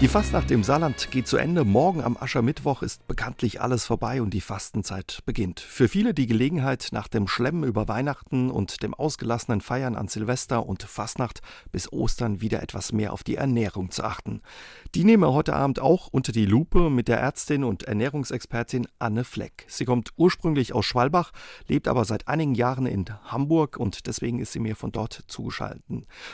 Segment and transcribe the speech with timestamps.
[0.00, 1.62] Die Fastnacht im Saarland geht zu Ende.
[1.66, 5.60] Morgen am Aschermittwoch ist bekanntlich alles vorbei und die Fastenzeit beginnt.
[5.60, 10.64] Für viele die Gelegenheit, nach dem Schlemmen über Weihnachten und dem ausgelassenen Feiern an Silvester
[10.64, 14.40] und Fastnacht bis Ostern wieder etwas mehr auf die Ernährung zu achten.
[14.94, 19.24] Die nehmen wir heute Abend auch unter die Lupe mit der Ärztin und Ernährungsexpertin Anne
[19.24, 19.66] Fleck.
[19.68, 21.30] Sie kommt ursprünglich aus Schwalbach,
[21.68, 25.84] lebt aber seit einigen Jahren in Hamburg und deswegen ist sie mir von dort zugeschaltet.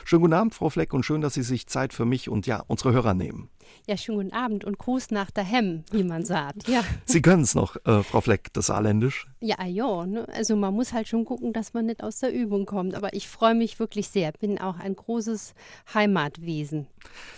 [0.04, 2.62] Schönen guten Abend, Frau Fleck, und schön, dass Sie sich Zeit für mich und ja,
[2.68, 3.50] unsere Hörer nehmen.
[3.86, 6.68] Ja, schönen guten Abend und Gruß nach daheim, wie man sagt.
[6.68, 6.82] Ja.
[7.04, 9.26] Sie können es noch, äh, Frau Fleck, das Saarländisch?
[9.40, 10.06] Ja, ja.
[10.06, 10.26] Ne?
[10.32, 12.94] Also man muss halt schon gucken, dass man nicht aus der Übung kommt.
[12.94, 14.32] Aber ich freue mich wirklich sehr.
[14.32, 15.54] Bin auch ein großes
[15.94, 16.86] Heimatwesen.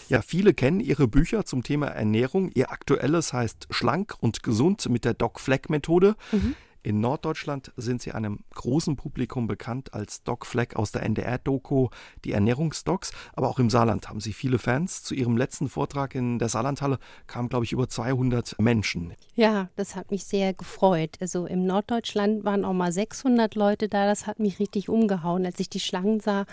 [0.09, 2.51] Ja, viele kennen Ihre Bücher zum Thema Ernährung.
[2.55, 6.17] Ihr aktuelles heißt Schlank und gesund mit der Doc Fleck Methode.
[6.33, 6.55] Mhm.
[6.83, 11.89] In Norddeutschland sind sie einem großen Publikum bekannt als Doc Fleck aus der NDR-Doku
[12.25, 15.03] Die Ernährungsdocs, aber auch im Saarland haben sie viele Fans.
[15.03, 19.15] Zu ihrem letzten Vortrag in der Saarlandhalle kamen, glaube ich, über 200 Menschen.
[19.35, 21.17] Ja, das hat mich sehr gefreut.
[21.21, 24.07] Also im Norddeutschland waren auch mal 600 Leute da.
[24.07, 26.47] Das hat mich richtig umgehauen, als ich die Schlangen sah.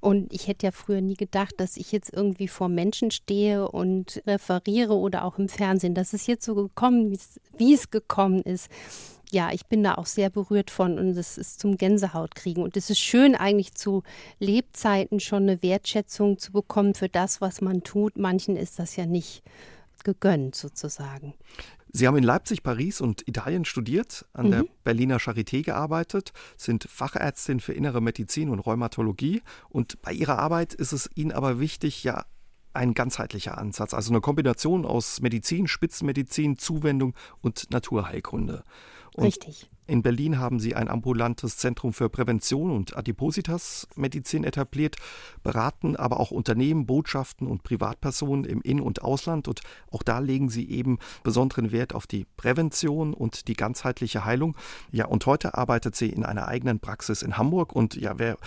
[0.00, 4.22] Und ich hätte ja früher nie gedacht, dass ich jetzt irgendwie vor Menschen stehe und
[4.26, 5.94] referiere oder auch im Fernsehen.
[5.94, 7.16] Das ist jetzt so gekommen,
[7.58, 8.68] wie es gekommen ist
[9.32, 12.62] ja, ich bin da auch sehr berührt von und es ist zum Gänsehautkriegen.
[12.62, 14.02] Und es ist schön, eigentlich zu
[14.38, 18.18] Lebzeiten schon eine Wertschätzung zu bekommen für das, was man tut.
[18.18, 19.42] Manchen ist das ja nicht
[20.04, 21.34] gegönnt, sozusagen.
[21.94, 24.50] Sie haben in Leipzig, Paris und Italien studiert, an mhm.
[24.50, 29.42] der Berliner Charité gearbeitet, sind Fachärztin für innere Medizin und Rheumatologie.
[29.68, 32.24] Und bei Ihrer Arbeit ist es Ihnen aber wichtig, ja,
[32.74, 38.64] ein ganzheitlicher Ansatz, also eine Kombination aus Medizin, Spitzenmedizin, Zuwendung und Naturheilkunde.
[39.14, 39.68] Und Richtig.
[39.86, 44.96] In Berlin haben sie ein ambulantes Zentrum für Prävention und Adipositas-Medizin etabliert,
[45.42, 49.48] beraten aber auch Unternehmen, Botschaften und Privatpersonen im In- und Ausland.
[49.48, 49.60] Und
[49.90, 54.56] auch da legen sie eben besonderen Wert auf die Prävention und die ganzheitliche Heilung.
[54.92, 57.74] Ja, und heute arbeitet sie in einer eigenen Praxis in Hamburg.
[57.74, 58.38] Und ja, wer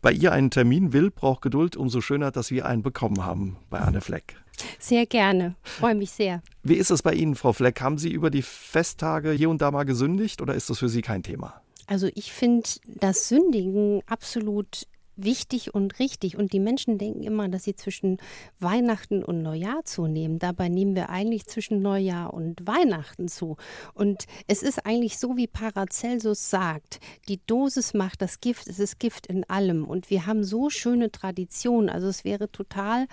[0.00, 1.76] bei ihr einen Termin will, braucht Geduld.
[1.76, 4.36] Umso schöner, dass wir einen bekommen haben bei Anne Fleck.
[4.78, 6.42] Sehr gerne, freue mich sehr.
[6.62, 7.80] Wie ist es bei Ihnen, Frau Fleck?
[7.80, 11.02] Haben Sie über die Festtage hier und da mal gesündigt oder ist das für Sie
[11.02, 11.60] kein Thema?
[11.86, 14.86] Also ich finde das Sündigen absolut
[15.18, 16.36] wichtig und richtig.
[16.36, 18.18] Und die Menschen denken immer, dass sie zwischen
[18.60, 20.38] Weihnachten und Neujahr zunehmen.
[20.38, 23.56] Dabei nehmen wir eigentlich zwischen Neujahr und Weihnachten zu.
[23.94, 28.98] Und es ist eigentlich so, wie Paracelsus sagt, die Dosis macht das Gift, es ist
[28.98, 29.84] Gift in allem.
[29.84, 31.90] Und wir haben so schöne Traditionen.
[31.90, 33.06] Also es wäre total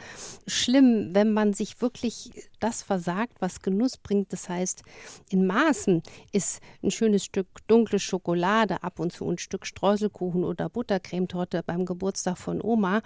[0.48, 2.32] schlimm, wenn man sich wirklich
[2.66, 4.34] das versagt, was Genuss bringt.
[4.34, 4.82] Das heißt,
[5.30, 10.68] in Maßen ist ein schönes Stück dunkle Schokolade, ab und zu ein Stück Streuselkuchen oder
[10.68, 13.02] Buttercremetorte beim Geburtstag von Oma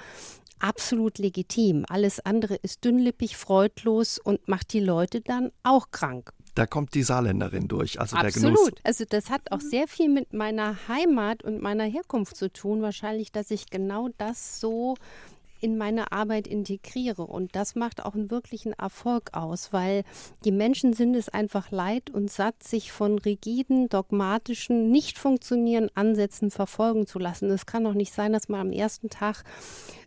[0.60, 1.86] absolut legitim.
[1.90, 6.32] Alles andere ist dünnlippig, freudlos und macht die Leute dann auch krank.
[6.56, 8.36] Da kommt die Saarländerin durch, also Absolut.
[8.36, 8.72] der Genuss.
[8.84, 12.82] Also das hat auch sehr viel mit meiner Heimat und meiner Herkunft zu tun.
[12.82, 14.96] Wahrscheinlich, dass ich genau das so
[15.60, 17.24] in meine Arbeit integriere.
[17.24, 20.04] Und das macht auch einen wirklichen Erfolg aus, weil
[20.44, 26.52] die Menschen sind es einfach leid und satt, sich von rigiden, dogmatischen, nicht funktionierenden Ansätzen
[26.52, 27.50] verfolgen zu lassen.
[27.50, 29.44] Es kann doch nicht sein, dass man am ersten Tag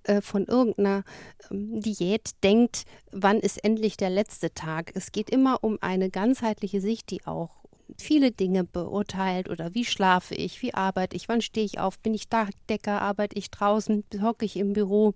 [0.05, 1.05] äh, von irgendeiner
[1.51, 4.93] ähm, Diät denkt, wann ist endlich der letzte Tag.
[4.95, 7.63] Es geht immer um eine ganzheitliche Sicht, die auch
[7.99, 12.15] viele Dinge beurteilt oder wie schlafe ich, wie arbeite ich, wann stehe ich auf, bin
[12.15, 15.15] ich Dachdecker, arbeite ich draußen, hocke ich im Büro.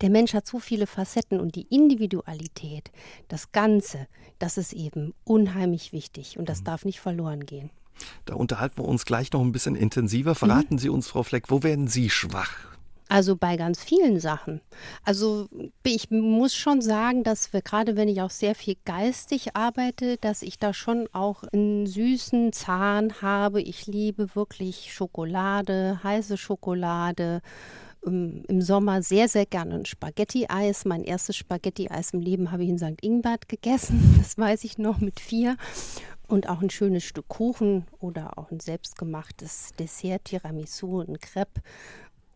[0.00, 2.90] Der Mensch hat so viele Facetten und die Individualität,
[3.28, 4.06] das Ganze,
[4.38, 6.64] das ist eben unheimlich wichtig und das mhm.
[6.64, 7.70] darf nicht verloren gehen.
[8.24, 10.34] Da unterhalten wir uns gleich noch ein bisschen intensiver.
[10.34, 10.78] Verraten mhm.
[10.78, 12.74] Sie uns, Frau Fleck, wo werden Sie schwach?
[13.08, 14.60] Also bei ganz vielen Sachen.
[15.04, 15.46] Also
[15.84, 20.42] ich muss schon sagen, dass wir gerade, wenn ich auch sehr viel geistig arbeite, dass
[20.42, 23.60] ich da schon auch einen süßen Zahn habe.
[23.60, 27.42] Ich liebe wirklich Schokolade, heiße Schokolade
[28.06, 30.84] im Sommer sehr, sehr gerne ein Spaghetti-Eis.
[30.84, 33.02] Mein erstes Spaghetti-Eis im Leben habe ich in St.
[33.02, 34.00] Ingbert gegessen.
[34.18, 35.56] Das weiß ich noch mit vier.
[36.26, 41.60] Und auch ein schönes Stück Kuchen oder auch ein selbstgemachtes Dessert, Tiramisu, ein Crepe.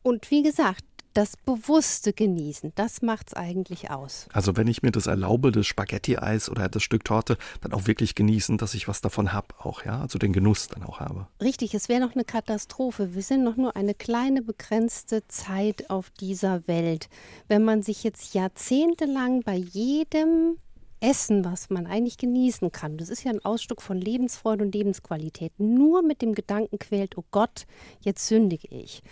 [0.02, 0.84] Und wie gesagt,
[1.18, 4.28] das bewusste Genießen, das macht es eigentlich aus.
[4.32, 8.14] Also wenn ich mir das erlaube, das Spaghetti-Eis oder das Stück Torte, dann auch wirklich
[8.14, 11.26] genießen, dass ich was davon habe auch, ja, also den Genuss dann auch habe.
[11.42, 13.16] Richtig, es wäre noch eine Katastrophe.
[13.16, 17.08] Wir sind noch nur eine kleine begrenzte Zeit auf dieser Welt.
[17.48, 20.58] Wenn man sich jetzt jahrzehntelang bei jedem
[21.00, 22.96] Essen, was man eigentlich genießen kann.
[22.96, 25.52] Das ist ja ein Ausdruck von Lebensfreude und Lebensqualität.
[25.58, 27.66] Nur mit dem Gedanken quält, oh Gott,
[28.00, 29.02] jetzt sündige ich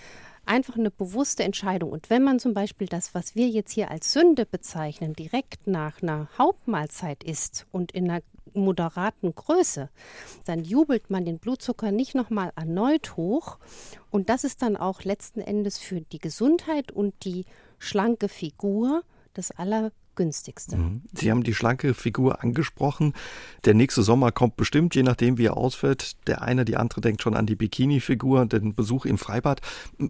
[0.46, 1.90] einfach eine bewusste Entscheidung.
[1.90, 6.02] Und wenn man zum Beispiel das, was wir jetzt hier als Sünde bezeichnen, direkt nach
[6.02, 8.22] einer Hauptmahlzeit isst und in einer
[8.54, 9.90] moderaten Größe,
[10.44, 13.58] dann jubelt man den Blutzucker nicht nochmal erneut hoch.
[14.10, 17.44] Und das ist dann auch letzten Endes für die Gesundheit und die
[17.78, 19.02] schlanke Figur
[19.34, 20.76] das aller günstigste.
[20.76, 21.02] Mhm.
[21.12, 23.12] Sie haben die schlanke Figur angesprochen.
[23.64, 26.26] Der nächste Sommer kommt bestimmt, je nachdem, wie er ausfällt.
[26.26, 29.60] Der eine, die andere denkt schon an die Bikini-Figur, den Besuch im Freibad.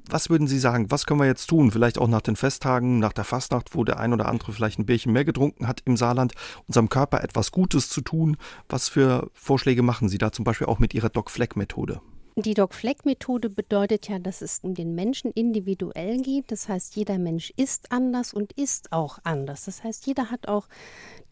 [0.09, 1.71] Was würden Sie sagen, was können wir jetzt tun?
[1.71, 4.87] Vielleicht auch nach den Festtagen, nach der Fastnacht, wo der ein oder andere vielleicht ein
[4.87, 6.33] Bierchen mehr getrunken hat im Saarland,
[6.67, 8.37] unserem Körper etwas Gutes zu tun.
[8.69, 12.01] Was für Vorschläge machen Sie da zum Beispiel auch mit Ihrer Doc-Fleck-Methode?
[12.39, 16.53] Die Doc-Fleck-Methode bedeutet ja, dass es um den Menschen individuell geht.
[16.53, 19.65] Das heißt, jeder Mensch ist anders und ist auch anders.
[19.65, 20.69] Das heißt, jeder hat auch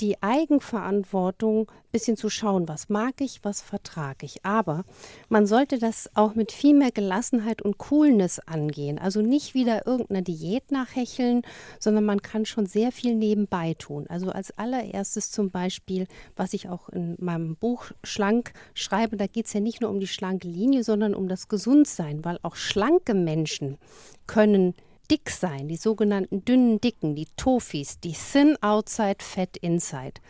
[0.00, 4.44] die Eigenverantwortung, bisschen zu schauen, was mag ich, was vertrage ich.
[4.44, 4.84] Aber
[5.28, 8.98] man sollte das auch mit viel mehr Gelassenheit und Coolness angehen.
[8.98, 11.42] Also nicht wieder irgendeiner Diät nachhecheln,
[11.78, 14.06] sondern man kann schon sehr viel nebenbei tun.
[14.08, 19.46] Also als allererstes zum Beispiel, was ich auch in meinem Buch Schlank schreibe, da geht
[19.46, 23.14] es ja nicht nur um die schlanke Linie, sondern um das Gesundsein, weil auch schlanke
[23.14, 23.78] Menschen
[24.26, 24.74] können
[25.10, 30.20] dick sein, die sogenannten dünnen Dicken, die Tofis, die Thin Outside, Fat Inside.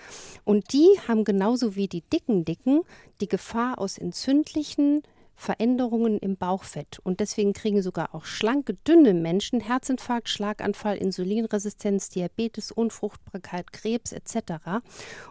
[0.45, 2.83] Und die haben genauso wie die dicken Dicken
[3.21, 5.03] die Gefahr aus entzündlichen
[5.37, 7.01] Veränderungen im Bauchfett.
[7.03, 14.83] Und deswegen kriegen sogar auch schlanke, dünne Menschen Herzinfarkt, Schlaganfall, Insulinresistenz, Diabetes, Unfruchtbarkeit, Krebs etc.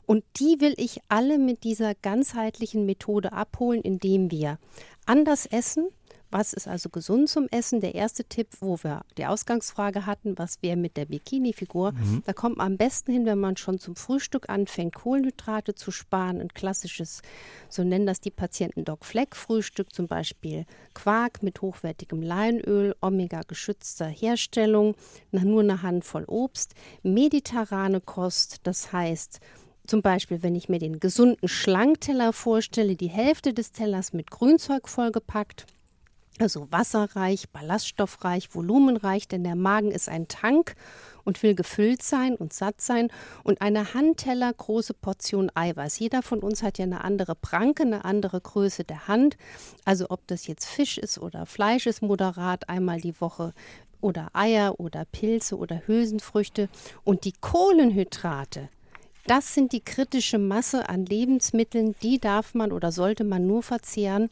[0.06, 4.60] Und die will ich alle mit dieser ganzheitlichen Methode abholen, indem wir
[5.06, 5.88] anders essen,
[6.34, 7.80] was ist also gesund zum Essen?
[7.80, 11.92] Der erste Tipp, wo wir die Ausgangsfrage hatten, was wäre mit der Bikini-Figur?
[11.92, 12.24] Mhm.
[12.26, 16.42] Da kommt man am besten hin, wenn man schon zum Frühstück anfängt, Kohlenhydrate zu sparen.
[16.42, 17.22] Ein klassisches,
[17.70, 20.66] so nennen das die Patienten Doc Fleck Frühstück, zum Beispiel
[20.96, 24.96] Quark mit hochwertigem Leinöl, Omega-geschützter Herstellung,
[25.32, 29.40] nur eine Handvoll Obst, mediterrane Kost, das heißt,
[29.86, 34.88] zum Beispiel, wenn ich mir den gesunden Schlankteller vorstelle, die Hälfte des Tellers mit Grünzeug
[34.88, 35.66] vollgepackt,
[36.40, 40.76] also wasserreich, ballaststoffreich, volumenreich, denn der Magen ist ein Tank
[41.24, 43.10] und will gefüllt sein und satt sein.
[43.44, 46.00] Und eine Handteller große Portion Eiweiß.
[46.00, 49.38] Jeder von uns hat ja eine andere Pranke, eine andere Größe der Hand.
[49.86, 53.54] Also ob das jetzt Fisch ist oder Fleisch ist, moderat einmal die Woche
[54.02, 56.68] oder Eier oder Pilze oder Hülsenfrüchte.
[57.04, 58.70] Und die Kohlenhydrate,
[59.26, 64.30] das sind die kritische Masse an Lebensmitteln, die darf man oder sollte man nur verzehren,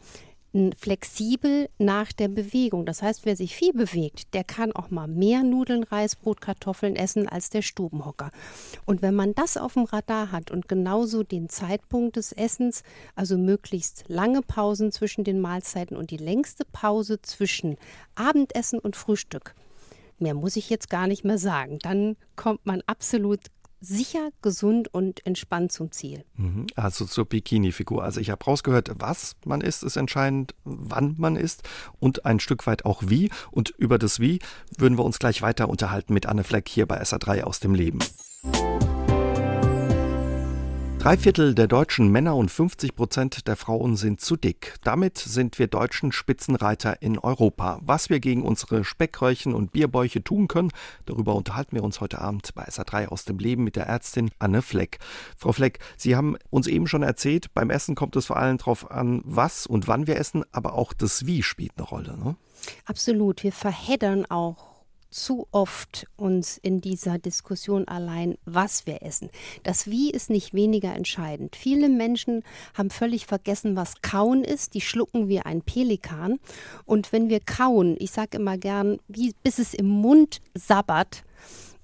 [0.77, 2.85] flexibel nach der Bewegung.
[2.85, 6.95] Das heißt, wer sich viel bewegt, der kann auch mal mehr Nudeln, Reis, Brot, Kartoffeln
[6.95, 8.31] essen als der Stubenhocker.
[8.85, 12.83] Und wenn man das auf dem Radar hat und genauso den Zeitpunkt des Essens,
[13.15, 17.77] also möglichst lange Pausen zwischen den Mahlzeiten und die längste Pause zwischen
[18.15, 19.55] Abendessen und Frühstück,
[20.19, 23.39] mehr muss ich jetzt gar nicht mehr sagen, dann kommt man absolut
[23.81, 26.23] sicher, gesund und entspannt zum Ziel.
[26.37, 26.67] Mhm.
[26.75, 28.03] Also zur Bikini-Figur.
[28.03, 31.63] Also ich habe rausgehört, was man isst, ist entscheidend, wann man isst
[31.99, 33.31] und ein Stück weit auch wie.
[33.49, 34.39] Und über das Wie
[34.77, 37.99] würden wir uns gleich weiter unterhalten mit Anne Fleck hier bei SA3 aus dem Leben.
[41.01, 44.75] Drei Viertel der deutschen Männer und 50 Prozent der Frauen sind zu dick.
[44.83, 47.79] Damit sind wir Deutschen Spitzenreiter in Europa.
[47.81, 50.69] Was wir gegen unsere Speckröllchen und Bierbäuche tun können,
[51.07, 54.61] darüber unterhalten wir uns heute Abend bei SA3 aus dem Leben mit der Ärztin Anne
[54.61, 54.99] Fleck.
[55.35, 58.91] Frau Fleck, Sie haben uns eben schon erzählt, beim Essen kommt es vor allem darauf
[58.91, 62.15] an, was und wann wir essen, aber auch das Wie spielt eine Rolle.
[62.15, 62.35] Ne?
[62.85, 63.41] Absolut.
[63.41, 64.70] Wir verheddern auch
[65.11, 69.29] zu oft uns in dieser Diskussion allein, was wir essen.
[69.63, 71.55] Das Wie ist nicht weniger entscheidend.
[71.55, 74.73] Viele Menschen haben völlig vergessen, was Kauen ist.
[74.73, 76.39] Die schlucken wie ein Pelikan.
[76.85, 81.23] Und wenn wir kauen, ich sage immer gern, wie, bis es im Mund sabbert,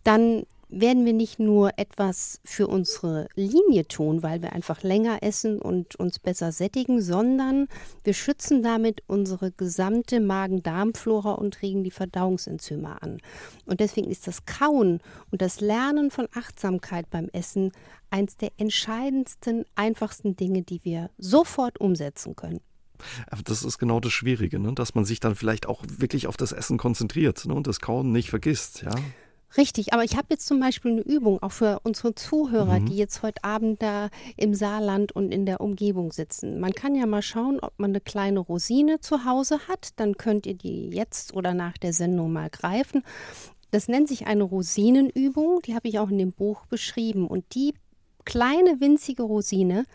[0.03, 5.62] dann werden wir nicht nur etwas für unsere Linie tun, weil wir einfach länger essen
[5.62, 7.67] und uns besser sättigen, sondern
[8.03, 13.19] wir schützen damit unsere gesamte Magen-Darm-Flora und regen die Verdauungsenzyme an.
[13.65, 15.00] Und deswegen ist das Kauen
[15.31, 17.71] und das Lernen von Achtsamkeit beim Essen
[18.09, 22.59] eins der entscheidendsten, einfachsten Dinge, die wir sofort umsetzen können.
[23.29, 24.74] Aber das ist genau das Schwierige, ne?
[24.74, 27.53] dass man sich dann vielleicht auch wirklich auf das Essen konzentriert ne?
[27.53, 28.81] und das Kauen nicht vergisst.
[28.81, 28.95] Ja?
[29.56, 32.86] Richtig, aber ich habe jetzt zum Beispiel eine Übung auch für unsere Zuhörer, mhm.
[32.88, 36.60] die jetzt heute Abend da im Saarland und in der Umgebung sitzen.
[36.60, 39.92] Man kann ja mal schauen, ob man eine kleine Rosine zu Hause hat.
[39.96, 43.04] Dann könnt ihr die jetzt oder nach der Sendung mal greifen.
[43.72, 47.27] Das nennt sich eine Rosinenübung, die habe ich auch in dem Buch beschrieben.
[47.27, 47.74] Und die
[48.25, 49.86] kleine winzige Rosine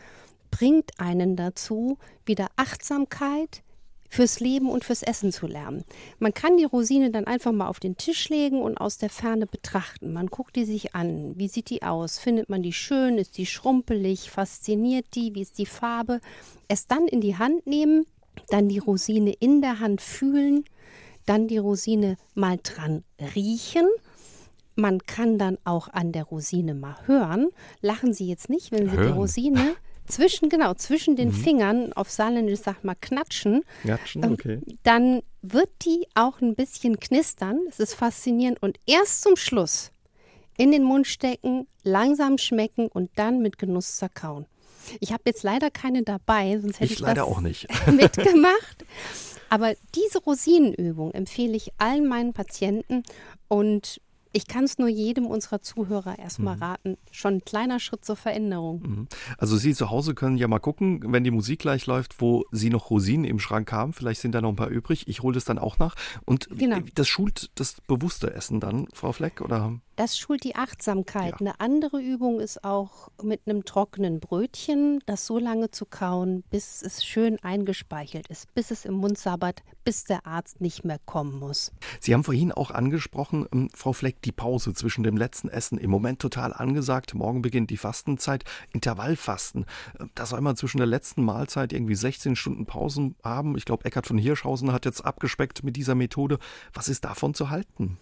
[0.51, 3.63] bringt einen dazu, wieder Achtsamkeit,
[4.12, 5.85] fürs Leben und fürs Essen zu lernen.
[6.19, 9.47] Man kann die Rosine dann einfach mal auf den Tisch legen und aus der Ferne
[9.47, 10.12] betrachten.
[10.12, 11.33] Man guckt die sich an.
[11.38, 12.19] Wie sieht die aus?
[12.19, 13.16] Findet man die schön?
[13.16, 14.31] Ist die schrumpelig?
[14.31, 15.35] Fasziniert die?
[15.35, 16.21] Wie ist die Farbe?
[16.69, 18.04] Es dann in die Hand nehmen,
[18.50, 20.66] dann die Rosine in der Hand fühlen,
[21.25, 23.04] dann die Rosine mal dran
[23.35, 23.88] riechen
[24.75, 27.49] man kann dann auch an der Rosine mal hören.
[27.83, 29.07] Lachen Sie jetzt nicht, wenn Sie hören.
[29.09, 29.75] die Rosine
[30.07, 31.35] zwischen, genau, zwischen den mhm.
[31.35, 33.63] Fingern, auf Saarländisch sagt man knatschen.
[33.83, 34.61] Knatschen, ähm, okay.
[34.83, 37.61] Dann wird die auch ein bisschen knistern.
[37.69, 38.63] Es ist faszinierend.
[38.63, 39.91] Und erst zum Schluss
[40.57, 44.47] in den Mund stecken, langsam schmecken und dann mit Genuss zerkauen.
[45.01, 48.85] Ich habe jetzt leider keine dabei, sonst hätte ich, ich leider auch nicht mitgemacht.
[49.49, 53.03] Aber diese Rosinenübung empfehle ich allen meinen Patienten
[53.49, 54.01] und
[54.33, 56.62] ich kann es nur jedem unserer Zuhörer erstmal mhm.
[56.62, 56.99] raten.
[57.11, 58.83] Schon ein kleiner Schritt zur Veränderung.
[58.83, 59.09] Mhm.
[59.39, 62.71] Also Sie zu Hause können ja mal gucken, wenn die Musik gleich läuft, wo Sie
[62.71, 63.93] noch Rosinen im Schrank haben.
[63.93, 65.09] Vielleicht sind da noch ein paar übrig.
[65.09, 65.95] Ich hole das dann auch nach.
[66.25, 66.79] Und genau.
[66.95, 69.79] das schult das bewusste Essen dann, Frau Fleck, oder?
[69.97, 71.33] Das schult die Achtsamkeit.
[71.33, 71.37] Ja.
[71.41, 76.83] Eine andere Übung ist auch mit einem trockenen Brötchen, das so lange zu kauen, bis
[76.83, 81.39] es schön eingespeichelt ist, bis es im Mund sabbert, bis der Arzt nicht mehr kommen
[81.39, 81.73] muss.
[82.01, 85.77] Sie haben vorhin auch angesprochen, ähm, Frau Fleck, die Pause zwischen dem letzten Essen.
[85.77, 87.15] Im Moment total angesagt.
[87.15, 88.45] Morgen beginnt die Fastenzeit.
[88.73, 89.67] Intervallfasten.
[90.15, 93.57] Da soll man zwischen der letzten Mahlzeit irgendwie 16 Stunden Pausen haben.
[93.57, 96.39] Ich glaube, Eckhard von Hirschhausen hat jetzt abgespeckt mit dieser Methode.
[96.73, 97.99] Was ist davon zu halten?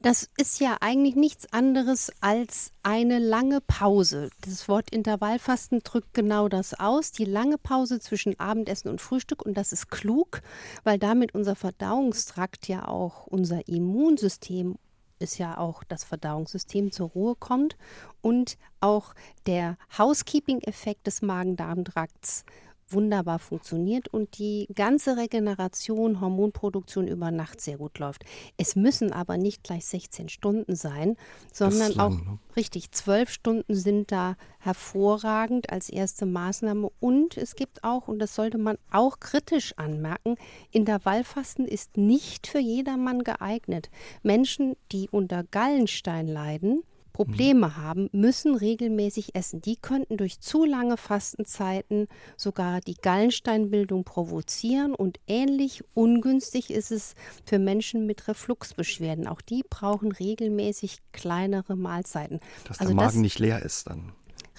[0.00, 4.30] Das ist ja eigentlich nichts anderes als eine lange Pause.
[4.42, 7.12] Das Wort Intervallfasten drückt genau das aus.
[7.12, 9.44] Die lange Pause zwischen Abendessen und Frühstück.
[9.44, 10.42] Und das ist klug,
[10.82, 14.76] weil damit unser Verdauungstrakt ja auch unser Immunsystem
[15.18, 17.76] ist ja auch das Verdauungssystem zur Ruhe kommt
[18.20, 19.14] und auch
[19.46, 22.44] der Housekeeping-Effekt des Magen-Darm-Trakts
[22.94, 28.24] wunderbar funktioniert und die ganze Regeneration, Hormonproduktion über Nacht sehr gut läuft.
[28.56, 31.16] Es müssen aber nicht gleich 16 Stunden sein,
[31.52, 32.38] sondern lang, auch ne?
[32.56, 36.90] richtig, zwölf Stunden sind da hervorragend als erste Maßnahme.
[37.00, 40.36] Und es gibt auch, und das sollte man auch kritisch anmerken,
[40.70, 43.90] Intervallfasten ist nicht für jedermann geeignet.
[44.22, 46.82] Menschen, die unter Gallenstein leiden,
[47.14, 49.62] Probleme haben, müssen regelmäßig essen.
[49.62, 57.14] Die könnten durch zu lange Fastenzeiten sogar die Gallensteinbildung provozieren und ähnlich ungünstig ist es
[57.46, 59.28] für Menschen mit Refluxbeschwerden.
[59.28, 62.40] Auch die brauchen regelmäßig kleinere Mahlzeiten.
[62.66, 64.12] Dass also der Magen das, nicht leer ist dann.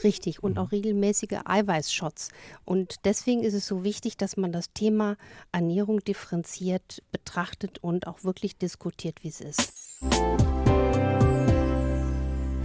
[0.04, 0.60] Richtig, und mhm.
[0.60, 2.30] auch regelmäßige Eiweißshots.
[2.64, 5.18] Und deswegen ist es so wichtig, dass man das Thema
[5.52, 9.74] Ernährung differenziert betrachtet und auch wirklich diskutiert, wie es ist.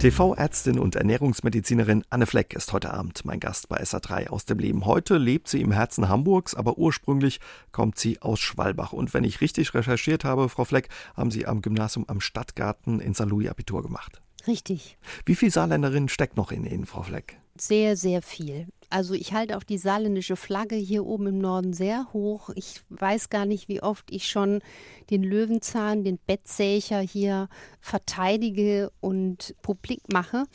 [0.01, 4.87] TV-Ärztin und Ernährungsmedizinerin Anne Fleck ist heute Abend mein Gast bei SA3 aus dem Leben.
[4.87, 7.39] Heute lebt sie im Herzen Hamburgs, aber ursprünglich
[7.71, 8.93] kommt sie aus Schwalbach.
[8.93, 13.13] Und wenn ich richtig recherchiert habe, Frau Fleck, haben Sie am Gymnasium am Stadtgarten in
[13.13, 13.25] St.
[13.25, 14.23] Louis Abitur gemacht.
[14.47, 14.97] Richtig.
[15.23, 17.37] Wie viel Saarländerin steckt noch in Ihnen, Frau Fleck?
[17.61, 18.65] Sehr, sehr viel.
[18.89, 22.49] Also ich halte auch die saarländische Flagge hier oben im Norden sehr hoch.
[22.55, 24.63] Ich weiß gar nicht, wie oft ich schon
[25.11, 27.49] den Löwenzahn, den Bettsächer hier
[27.79, 30.45] verteidige und publik mache.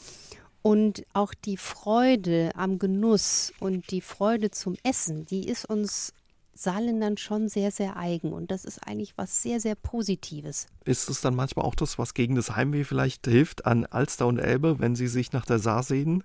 [0.62, 6.12] Und auch die Freude am Genuss und die Freude zum Essen, die ist uns
[6.56, 8.32] Saarländern schon sehr, sehr eigen.
[8.32, 10.66] Und das ist eigentlich was sehr, sehr Positives.
[10.84, 14.38] Ist es dann manchmal auch das, was gegen das Heimweh vielleicht hilft an Alster und
[14.38, 16.24] Elbe, wenn sie sich nach der Saar sehen?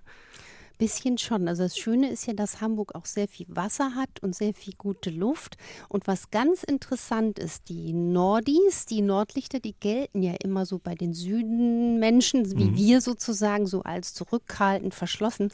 [0.81, 1.47] Bisschen schon.
[1.47, 4.73] Also das Schöne ist ja, dass Hamburg auch sehr viel Wasser hat und sehr viel
[4.75, 5.57] gute Luft.
[5.89, 10.95] Und was ganz interessant ist, die Nordis, die Nordlichter, die gelten ja immer so bei
[10.95, 12.75] den Südenmenschen, wie mhm.
[12.75, 15.51] wir sozusagen, so als zurückhaltend, verschlossen.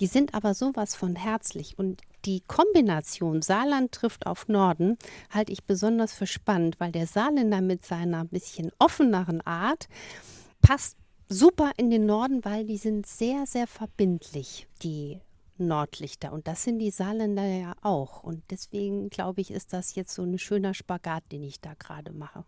[0.00, 1.78] Die sind aber sowas von herzlich.
[1.78, 4.96] Und die Kombination Saarland trifft auf Norden
[5.28, 9.88] halte ich besonders für spannend, weil der Saarländer mit seiner bisschen offeneren Art
[10.62, 10.96] passt
[11.30, 15.20] super in den Norden, weil die sind sehr, sehr verbindlich, die
[15.56, 16.32] Nordlichter.
[16.32, 18.22] Und das sind die Saarländer ja auch.
[18.22, 22.12] Und deswegen glaube ich, ist das jetzt so ein schöner Spagat, den ich da gerade
[22.12, 22.44] mache.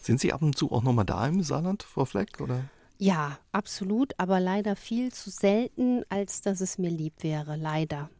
[0.00, 2.40] Sind Sie ab und zu auch nochmal da im Saarland, Frau Fleck?
[2.40, 2.64] Oder?
[2.98, 8.10] Ja, absolut, aber leider viel zu selten, als dass es mir lieb wäre, leider.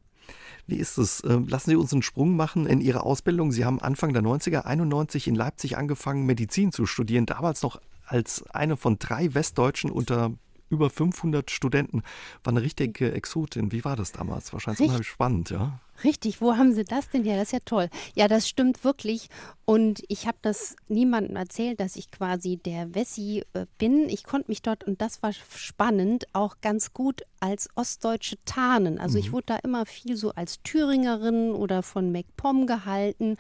[0.66, 1.23] Wie ist es?
[1.25, 3.52] Ähm, lassen Sie uns einen Sprung machen in Ihre Ausbildung.
[3.52, 7.81] Sie haben Anfang der 90er, 91 in Leipzig angefangen, Medizin zu studieren, damals noch
[8.12, 10.33] als eine von drei Westdeutschen unter
[10.72, 12.02] über 500 Studenten.
[12.42, 13.70] War eine richtige Exotin.
[13.70, 14.52] Wie war das damals?
[14.52, 15.78] Wahrscheinlich unheimlich spannend, ja?
[16.04, 17.36] Richtig, wo haben Sie das denn her?
[17.36, 17.88] Das ist ja toll.
[18.14, 19.28] Ja, das stimmt wirklich.
[19.64, 24.08] Und ich habe das niemandem erzählt, dass ich quasi der Wessi äh, bin.
[24.08, 28.98] Ich konnte mich dort, und das war spannend, auch ganz gut als Ostdeutsche tarnen.
[28.98, 29.24] Also mhm.
[29.24, 33.36] ich wurde da immer viel so als Thüringerin oder von MacPom gehalten.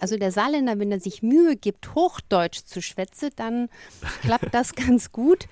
[0.00, 3.68] Also der Saarländer, wenn er sich Mühe gibt, Hochdeutsch zu schwätzen, dann
[4.22, 5.46] klappt das ganz gut.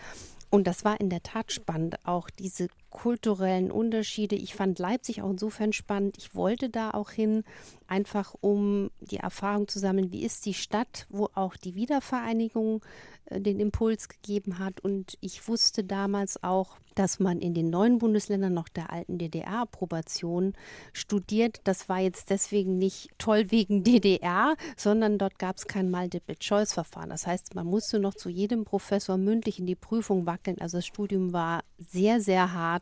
[0.50, 4.36] Und das war in der Tat spannend, auch diese kulturellen Unterschiede.
[4.36, 6.16] Ich fand Leipzig auch insofern spannend.
[6.18, 7.44] Ich wollte da auch hin,
[7.86, 12.84] einfach um die Erfahrung zu sammeln, wie ist die Stadt, wo auch die Wiedervereinigung
[13.26, 14.80] äh, den Impuls gegeben hat.
[14.80, 20.54] Und ich wusste damals auch, dass man in den neuen Bundesländern noch der alten DDR-Approbation
[20.92, 21.60] studiert.
[21.64, 27.10] Das war jetzt deswegen nicht toll wegen DDR, sondern dort gab es kein Multiple-Choice-Verfahren.
[27.10, 30.60] Das heißt, man musste noch zu jedem Professor mündlich in die Prüfung wackeln.
[30.60, 32.79] Also das Studium war sehr, sehr hart.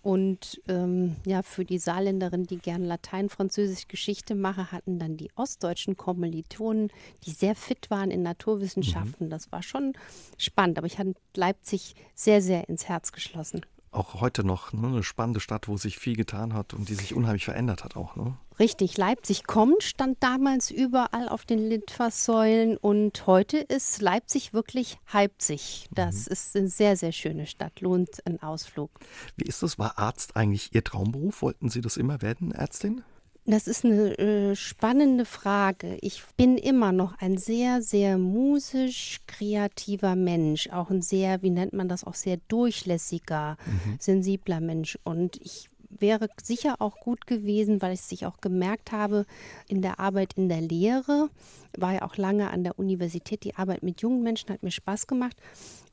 [0.00, 5.30] Und ähm, ja, für die Saarländerin, die gern Latein, Französisch, Geschichte mache, hatten dann die
[5.34, 6.90] ostdeutschen Kommilitonen,
[7.26, 9.26] die sehr fit waren in Naturwissenschaften.
[9.26, 9.30] Mhm.
[9.30, 9.94] Das war schon
[10.38, 10.78] spannend.
[10.78, 15.40] Aber ich hatte Leipzig sehr, sehr ins Herz geschlossen auch heute noch ne, eine spannende
[15.40, 18.16] Stadt, wo sich viel getan hat und die sich unheimlich verändert hat auch.
[18.16, 18.36] Ne?
[18.58, 25.88] Richtig, Leipzig kommt, stand damals überall auf den Litfaßsäulen und heute ist Leipzig wirklich Leipzig.
[25.92, 26.32] Das mhm.
[26.32, 28.90] ist eine sehr, sehr schöne Stadt, lohnt ein Ausflug.
[29.36, 29.78] Wie ist das?
[29.78, 31.42] War Arzt eigentlich Ihr Traumberuf?
[31.42, 33.02] Wollten Sie das immer werden, Ärztin?
[33.50, 35.96] Das ist eine äh, spannende Frage.
[36.02, 41.72] Ich bin immer noch ein sehr, sehr musisch kreativer Mensch, auch ein sehr, wie nennt
[41.72, 43.96] man das, auch sehr durchlässiger, mhm.
[43.98, 44.98] sensibler Mensch.
[45.02, 49.24] Und ich wäre sicher auch gut gewesen, weil ich es sich auch gemerkt habe
[49.66, 51.30] in der Arbeit in der Lehre,
[51.74, 55.06] war ja auch lange an der Universität, die Arbeit mit jungen Menschen hat mir Spaß
[55.06, 55.38] gemacht.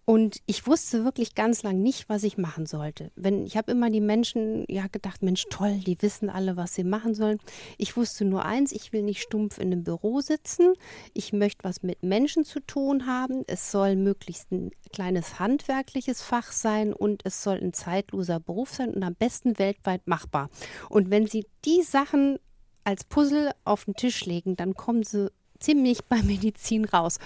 [0.06, 3.12] Und ich wusste wirklich ganz lang nicht, was ich machen sollte.
[3.16, 6.84] Wenn ich habe immer die Menschen ja gedacht, Mensch, toll, die wissen alle, was sie
[6.84, 7.40] machen sollen.
[7.80, 10.74] Ich wusste nur eins, ich will nicht stumpf in einem Büro sitzen.
[11.14, 13.44] Ich möchte was mit Menschen zu tun haben.
[13.48, 18.94] Es soll möglichst ein kleines handwerkliches Fach sein und es soll ein zeitloser Beruf sein
[18.94, 20.50] und am besten weltweit machbar.
[20.90, 22.38] Und wenn Sie die Sachen
[22.84, 25.32] als Puzzle auf den Tisch legen, dann kommen sie
[25.66, 27.20] ziemlich bei Medizin raus.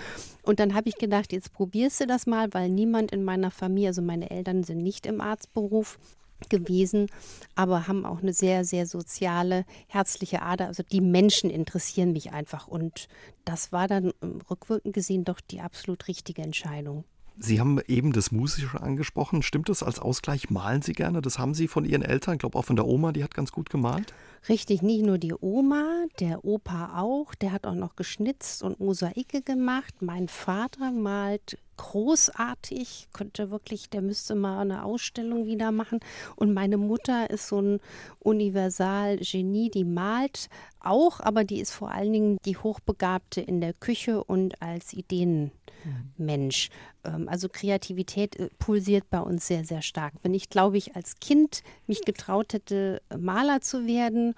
[0.43, 3.89] Und dann habe ich gedacht, jetzt probierst du das mal, weil niemand in meiner Familie,
[3.89, 5.99] also meine Eltern sind nicht im Arztberuf
[6.47, 7.07] gewesen,
[7.55, 10.67] aber haben auch eine sehr, sehr soziale, herzliche Ader.
[10.67, 12.67] Also die Menschen interessieren mich einfach.
[12.67, 13.09] Und
[13.43, 14.13] das war dann
[14.49, 17.03] rückwirkend gesehen doch die absolut richtige Entscheidung.
[17.41, 19.41] Sie haben eben das Musische angesprochen.
[19.43, 20.49] Stimmt das als Ausgleich?
[20.49, 21.21] Malen Sie gerne?
[21.21, 23.53] Das haben Sie von Ihren Eltern, ich glaube auch von der Oma, die hat ganz
[23.53, 24.13] gut gemalt.
[24.49, 29.41] Richtig, nicht nur die Oma, der Opa auch, der hat auch noch geschnitzt und Mosaike
[29.41, 30.01] gemacht.
[30.01, 36.01] Mein Vater malt großartig, könnte wirklich, der müsste mal eine Ausstellung wieder machen.
[36.35, 37.79] Und meine Mutter ist so ein
[38.19, 40.49] Universal-Genie, die malt
[40.81, 46.69] auch, aber die ist vor allen Dingen die Hochbegabte in der Küche und als Ideenmensch.
[47.05, 50.13] Ähm, also Kreativität äh, pulsiert bei uns sehr, sehr stark.
[50.21, 54.35] Wenn ich, glaube ich, als Kind mich getraut hätte, Maler zu werden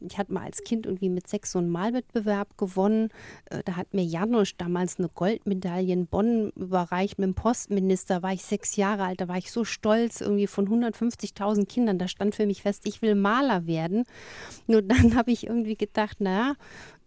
[0.00, 3.10] ich hatte mal als Kind irgendwie mit sechs so einen Malwettbewerb gewonnen.
[3.50, 8.22] Äh, da hat mir Janusz damals eine Goldmedaille in Bonn überreicht mit dem Postminister.
[8.22, 11.98] War ich sechs Jahre alt, da war ich so stolz, irgendwie von 150.000 Kindern.
[11.98, 14.04] Da stand für mich fest, ich will Maler werden.
[14.66, 16.54] Nur dann habe ich irgendwie gedacht, naja,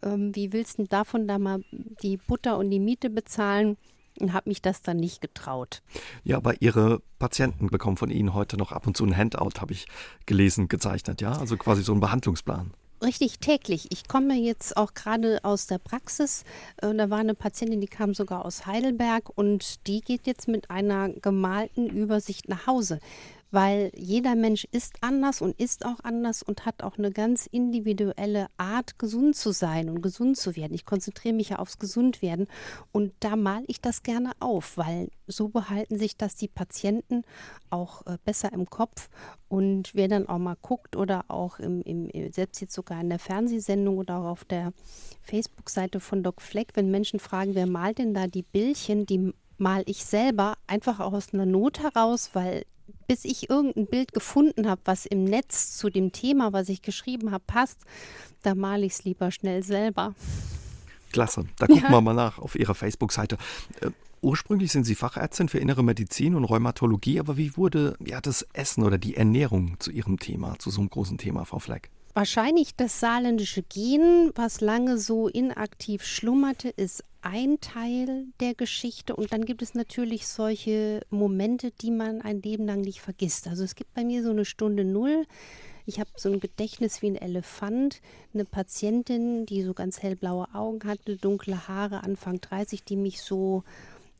[0.04, 3.78] ähm, wie willst du davon da mal die Butter und die Miete bezahlen?
[4.22, 5.82] Und habe mich das dann nicht getraut.
[6.24, 9.74] Ja, aber Ihre Patienten bekommen von Ihnen heute noch ab und zu ein Handout, habe
[9.74, 9.88] ich
[10.26, 11.34] gelesen, gezeichnet, ja?
[11.34, 12.72] Also quasi so ein Behandlungsplan.
[13.04, 13.88] Richtig täglich.
[13.92, 16.44] Ich komme jetzt auch gerade aus der Praxis.
[16.78, 20.70] Äh, da war eine Patientin, die kam sogar aus Heidelberg und die geht jetzt mit
[20.70, 23.00] einer gemalten Übersicht nach Hause
[23.52, 28.48] weil jeder Mensch ist anders und ist auch anders und hat auch eine ganz individuelle
[28.58, 30.74] Art, gesund zu sein und gesund zu werden.
[30.74, 32.48] Ich konzentriere mich ja aufs Gesundwerden
[32.92, 37.24] und da male ich das gerne auf, weil so behalten sich das die Patienten
[37.70, 39.10] auch äh, besser im Kopf
[39.48, 43.20] und wer dann auch mal guckt oder auch im, im, selbst jetzt sogar in der
[43.20, 44.72] Fernsehsendung oder auch auf der
[45.24, 49.84] Facebook-Seite von Doc Fleck, wenn Menschen fragen, wer malt denn da die Bildchen, die mal
[49.86, 52.66] ich selber einfach aus einer Not heraus, weil
[53.08, 57.32] bis ich irgendein Bild gefunden habe, was im Netz zu dem Thema, was ich geschrieben
[57.32, 57.80] habe, passt,
[58.44, 60.14] da male ich es lieber schnell selber.
[61.12, 61.46] Klasse.
[61.58, 61.92] Da gucken ja.
[61.92, 63.38] wir mal nach auf Ihrer Facebook-Seite.
[63.82, 68.48] Äh, ursprünglich sind Sie Fachärztin für Innere Medizin und Rheumatologie, aber wie wurde ja das
[68.54, 71.90] Essen oder die Ernährung zu Ihrem Thema, zu so einem großen Thema, Frau Fleck?
[72.14, 79.16] Wahrscheinlich das saarländische Gen, was lange so inaktiv schlummerte, ist ein Teil der Geschichte.
[79.16, 83.48] Und dann gibt es natürlich solche Momente, die man ein Leben lang nicht vergisst.
[83.48, 85.26] Also es gibt bei mir so eine Stunde Null.
[85.86, 88.02] Ich habe so ein Gedächtnis wie ein Elefant.
[88.34, 93.64] Eine Patientin, die so ganz hellblaue Augen hatte, dunkle Haare, Anfang 30, die mich so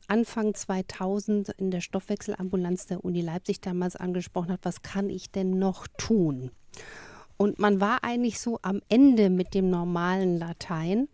[0.08, 5.58] Anfang 2000 in der Stoffwechselambulanz der Uni Leipzig damals angesprochen hat, was kann ich denn
[5.58, 6.50] noch tun?
[7.42, 11.08] Und man war eigentlich so am Ende mit dem normalen Latein.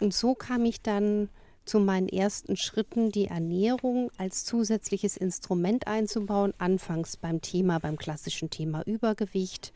[0.00, 1.28] Und so kam ich dann
[1.66, 6.54] zu meinen ersten Schritten, die Ernährung als zusätzliches Instrument einzubauen.
[6.56, 9.74] Anfangs beim Thema, beim klassischen Thema Übergewicht,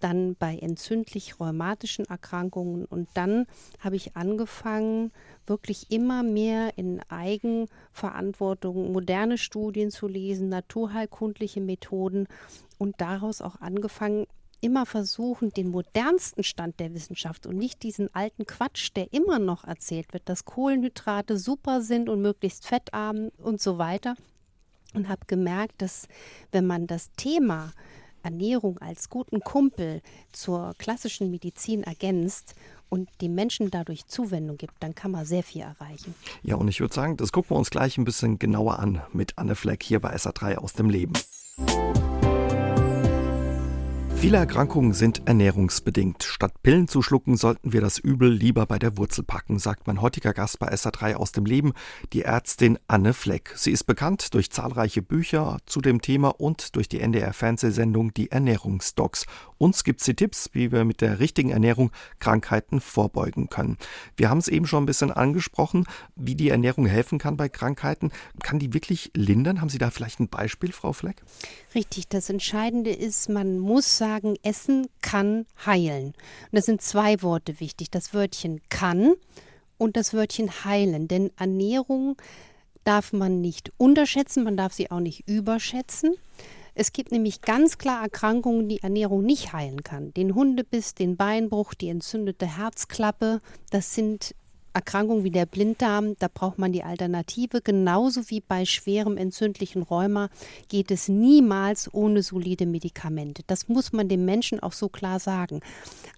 [0.00, 2.86] dann bei entzündlich-rheumatischen Erkrankungen.
[2.86, 3.44] Und dann
[3.78, 5.12] habe ich angefangen,
[5.46, 12.26] wirklich immer mehr in Eigenverantwortung moderne Studien zu lesen, naturheilkundliche Methoden
[12.78, 14.26] und daraus auch angefangen,
[14.62, 19.64] immer versuchen, den modernsten Stand der Wissenschaft und nicht diesen alten Quatsch, der immer noch
[19.64, 24.14] erzählt wird, dass Kohlenhydrate super sind und möglichst fettarm und so weiter.
[24.94, 26.06] Und habe gemerkt, dass
[26.52, 27.72] wenn man das Thema
[28.22, 30.00] Ernährung als guten Kumpel
[30.32, 32.54] zur klassischen Medizin ergänzt
[32.88, 36.14] und den Menschen dadurch Zuwendung gibt, dann kann man sehr viel erreichen.
[36.42, 39.38] Ja, und ich würde sagen, das gucken wir uns gleich ein bisschen genauer an mit
[39.38, 41.14] Anne Fleck hier bei SA3 aus dem Leben.
[44.22, 46.22] Viele Erkrankungen sind ernährungsbedingt.
[46.22, 50.00] Statt Pillen zu schlucken, sollten wir das Übel lieber bei der Wurzel packen, sagt mein
[50.00, 51.72] heutiger Gast bei SA3 aus dem Leben,
[52.12, 53.52] die Ärztin Anne Fleck.
[53.56, 59.26] Sie ist bekannt durch zahlreiche Bücher zu dem Thema und durch die NDR-Fernsehsendung Die Ernährungsdocs.
[59.62, 63.78] Uns gibt sie Tipps, wie wir mit der richtigen Ernährung Krankheiten vorbeugen können.
[64.16, 68.10] Wir haben es eben schon ein bisschen angesprochen, wie die Ernährung helfen kann bei Krankheiten.
[68.42, 69.60] Kann die wirklich lindern?
[69.60, 71.22] Haben Sie da vielleicht ein Beispiel, Frau Fleck?
[71.76, 76.06] Richtig, das Entscheidende ist, man muss sagen, Essen kann heilen.
[76.06, 76.14] Und
[76.50, 77.88] das sind zwei Worte wichtig.
[77.92, 79.12] Das Wörtchen kann
[79.78, 81.06] und das Wörtchen heilen.
[81.06, 82.16] Denn Ernährung
[82.82, 86.16] darf man nicht unterschätzen, man darf sie auch nicht überschätzen.
[86.74, 90.12] Es gibt nämlich ganz klar Erkrankungen, die Ernährung nicht heilen kann.
[90.14, 94.34] Den Hundebiss, den Beinbruch, die entzündete Herzklappe, das sind
[94.74, 97.60] Erkrankungen wie der Blinddarm, da braucht man die Alternative.
[97.60, 100.28] Genauso wie bei schwerem entzündlichen Rheuma
[100.68, 103.42] geht es niemals ohne solide Medikamente.
[103.46, 105.60] Das muss man dem Menschen auch so klar sagen.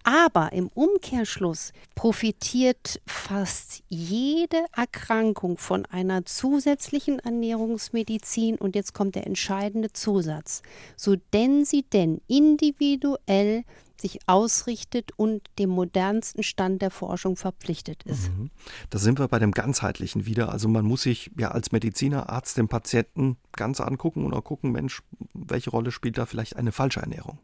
[0.04, 8.56] Aber im Umkehrschluss profitiert fast jede Erkrankung von einer zusätzlichen Ernährungsmedizin.
[8.56, 10.62] Und jetzt kommt der entscheidende Zusatz.
[10.96, 13.64] So denn sie denn individuell
[14.04, 18.28] sich ausrichtet und dem modernsten Stand der Forschung verpflichtet ist.
[18.28, 18.50] Mhm.
[18.90, 20.50] Da sind wir bei dem Ganzheitlichen wieder.
[20.50, 24.72] Also man muss sich ja als Mediziner, Arzt den Patienten ganz angucken und auch gucken,
[24.72, 27.38] Mensch, welche Rolle spielt da vielleicht eine falsche Ernährung?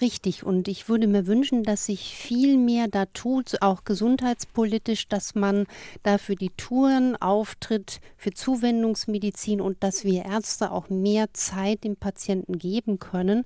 [0.00, 0.44] Richtig.
[0.44, 5.66] Und ich würde mir wünschen, dass sich viel mehr da tut, auch gesundheitspolitisch, dass man
[6.02, 12.58] dafür die Touren auftritt, für Zuwendungsmedizin und dass wir Ärzte auch mehr Zeit dem Patienten
[12.58, 13.44] geben können.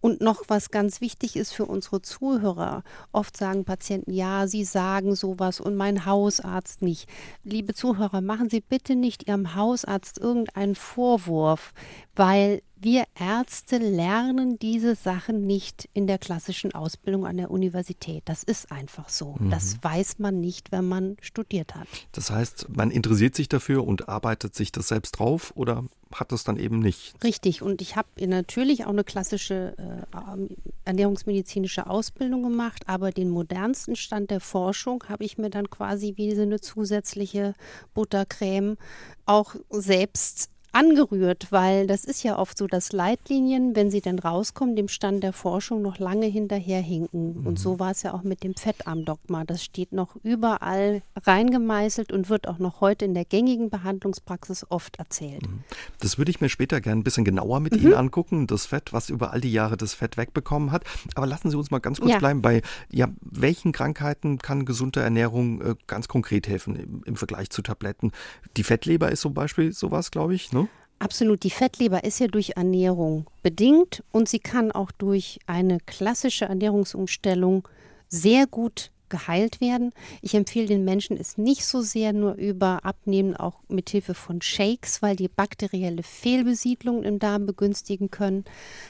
[0.00, 2.82] Und noch was ganz wichtig ist für unsere Zuhörer.
[3.12, 7.08] Oft sagen Patienten, ja, sie sagen sowas und mein Hausarzt nicht.
[7.44, 11.72] Liebe Zuhörer, machen Sie bitte nicht Ihrem Hausarzt irgendeinen Vorwurf,
[12.14, 18.22] weil wir Ärzte lernen diese Sachen nicht in der klassischen Ausbildung an der Universität.
[18.26, 19.34] Das ist einfach so.
[19.40, 19.50] Mhm.
[19.50, 21.88] Das weiß man nicht, wenn man studiert hat.
[22.12, 26.44] Das heißt, man interessiert sich dafür und arbeitet sich das selbst drauf oder hat das
[26.44, 27.16] dann eben nicht?
[27.24, 27.60] Richtig.
[27.60, 34.30] Und ich habe natürlich auch eine klassische äh, ernährungsmedizinische Ausbildung gemacht, aber den modernsten Stand
[34.30, 37.54] der Forschung habe ich mir dann quasi wie so eine zusätzliche
[37.94, 38.76] Buttercreme
[39.24, 44.76] auch selbst angerührt, weil das ist ja oft so, dass Leitlinien, wenn sie dann rauskommen,
[44.76, 47.40] dem Stand der Forschung noch lange hinterherhinken.
[47.40, 47.46] Mhm.
[47.46, 49.44] Und so war es ja auch mit dem Fettarmdogma.
[49.44, 54.98] Das steht noch überall reingemeißelt und wird auch noch heute in der gängigen Behandlungspraxis oft
[54.98, 55.48] erzählt.
[55.48, 55.64] Mhm.
[56.00, 57.80] Das würde ich mir später gerne ein bisschen genauer mit mhm.
[57.80, 60.84] Ihnen angucken, das Fett, was über all die Jahre das Fett wegbekommen hat.
[61.14, 62.18] Aber lassen Sie uns mal ganz kurz ja.
[62.18, 62.60] bleiben bei,
[62.90, 68.12] ja, welchen Krankheiten kann gesunde Ernährung äh, ganz konkret helfen im, im Vergleich zu Tabletten?
[68.58, 70.65] Die Fettleber ist zum Beispiel sowas, glaube ich, ne?
[70.98, 71.42] Absolut.
[71.42, 77.68] Die Fettleber ist ja durch Ernährung bedingt und sie kann auch durch eine klassische Ernährungsumstellung
[78.08, 79.92] sehr gut geheilt werden.
[80.20, 84.42] Ich empfehle den Menschen es nicht so sehr nur über Abnehmen, auch mit Hilfe von
[84.42, 88.44] Shakes, weil die bakterielle Fehlbesiedlung im Darm begünstigen können.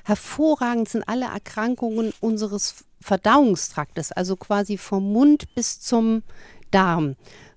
[0.05, 6.23] Hervorragend sind alle Erkrankungen unseres Verdauungstraktes, also quasi vom Mund bis zum
[6.71, 7.16] Darm.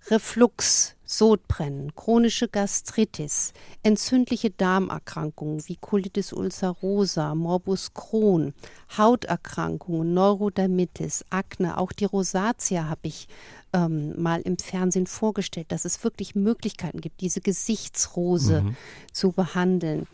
[0.09, 8.53] Reflux, Sodbrennen, chronische Gastritis, entzündliche Darmerkrankungen wie Colitis ulcerosa, Morbus Crohn,
[8.95, 13.27] Hauterkrankungen, Neurodermitis, Akne, auch die Rosatia habe ich
[13.73, 18.75] ähm, mal im Fernsehen vorgestellt, dass es wirklich Möglichkeiten gibt, diese Gesichtsrose mhm.
[19.11, 20.05] zu behandeln.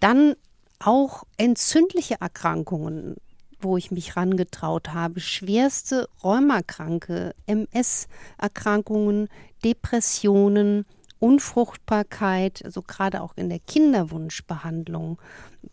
[0.00, 0.34] Dann
[0.80, 3.16] auch entzündliche Erkrankungen,
[3.62, 9.28] wo ich mich rangetraut habe, schwerste Rheumakranke, MS-Erkrankungen,
[9.64, 10.84] Depressionen,
[11.18, 15.20] Unfruchtbarkeit, also gerade auch in der Kinderwunschbehandlung,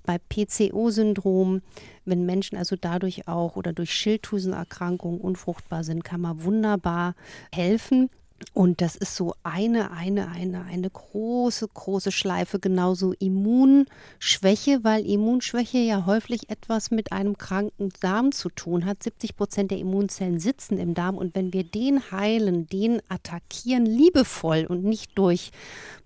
[0.04, 1.62] bei PCO-Syndrom,
[2.06, 7.16] wenn Menschen also dadurch auch oder durch Schilddrüsenerkrankungen unfruchtbar sind, kann man wunderbar
[7.52, 8.12] helfen.
[8.54, 15.80] Und das ist so eine, eine, eine, eine große, große Schleife, genauso Immunschwäche, weil Immunschwäche
[15.80, 19.04] ja häufig etwas mit einem kranken Darm zu tun hat.
[19.04, 24.66] 70 Prozent der Immunzellen sitzen im Darm und wenn wir den heilen, den attackieren, liebevoll
[24.68, 25.52] und nicht durch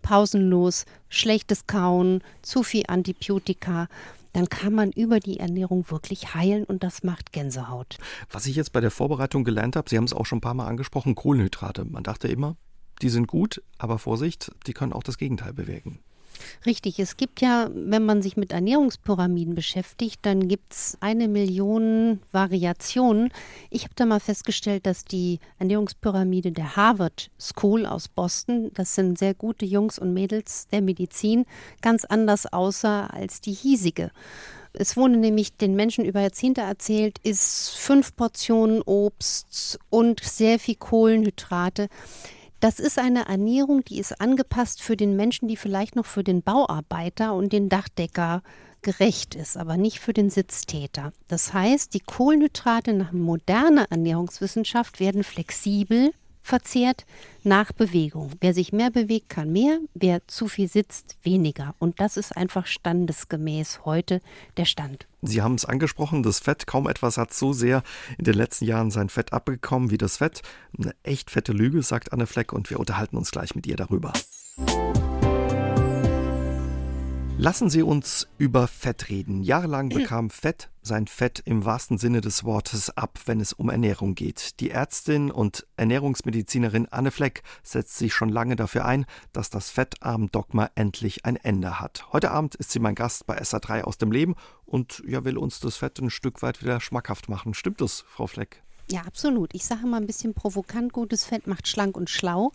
[0.01, 3.87] pausenlos schlechtes Kauen, zu viel Antibiotika,
[4.33, 7.97] dann kann man über die Ernährung wirklich heilen und das macht Gänsehaut.
[8.31, 10.53] Was ich jetzt bei der Vorbereitung gelernt habe, Sie haben es auch schon ein paar
[10.53, 11.85] Mal angesprochen, Kohlenhydrate.
[11.85, 12.57] Man dachte immer,
[13.01, 15.99] die sind gut, aber Vorsicht, die können auch das Gegenteil bewirken.
[16.65, 22.19] Richtig, es gibt ja, wenn man sich mit Ernährungspyramiden beschäftigt, dann gibt es eine Million
[22.31, 23.31] Variationen.
[23.69, 29.17] Ich habe da mal festgestellt, dass die Ernährungspyramide der Harvard School aus Boston, das sind
[29.17, 31.45] sehr gute Jungs und Mädels der Medizin,
[31.81, 34.11] ganz anders aussah als die hiesige.
[34.75, 40.75] Es wurde nämlich den Menschen über Jahrzehnte erzählt, ist fünf Portionen Obst und sehr viel
[40.75, 41.89] Kohlenhydrate.
[42.63, 46.43] Das ist eine Ernährung, die ist angepasst für den Menschen, die vielleicht noch für den
[46.43, 48.41] Bauarbeiter und den Dachdecker
[48.81, 51.11] gerecht ist, aber nicht für den Sitztäter.
[51.27, 57.05] Das heißt, die Kohlenhydrate nach moderner Ernährungswissenschaft werden flexibel verzehrt
[57.43, 58.31] nach Bewegung.
[58.39, 61.73] Wer sich mehr bewegt, kann mehr, wer zu viel sitzt, weniger.
[61.79, 64.21] Und das ist einfach standesgemäß heute
[64.57, 65.07] der Stand.
[65.21, 67.81] Sie haben es angesprochen, das Fett, kaum etwas hat so sehr
[68.17, 70.41] in den letzten Jahren sein Fett abbekommen wie das Fett.
[70.77, 74.11] Eine echt fette Lüge, sagt Anne Fleck, und wir unterhalten uns gleich mit ihr darüber.
[77.39, 79.41] Lassen Sie uns über Fett reden.
[79.41, 84.15] Jahrelang bekam Fett sein Fett im wahrsten Sinne des Wortes ab, wenn es um Ernährung
[84.15, 84.59] geht.
[84.59, 90.69] Die Ärztin und Ernährungsmedizinerin Anne Fleck setzt sich schon lange dafür ein, dass das Fettarm-Dogma
[90.75, 92.13] endlich ein Ende hat.
[92.13, 95.59] Heute Abend ist sie mein Gast bei SA3 aus dem Leben und ja, will uns
[95.59, 97.53] das Fett ein Stück weit wieder schmackhaft machen.
[97.53, 98.61] Stimmt das, Frau Fleck?
[98.91, 99.53] Ja, absolut.
[99.53, 102.51] Ich sage mal ein bisschen provokant, gutes Fett macht schlank und schlau.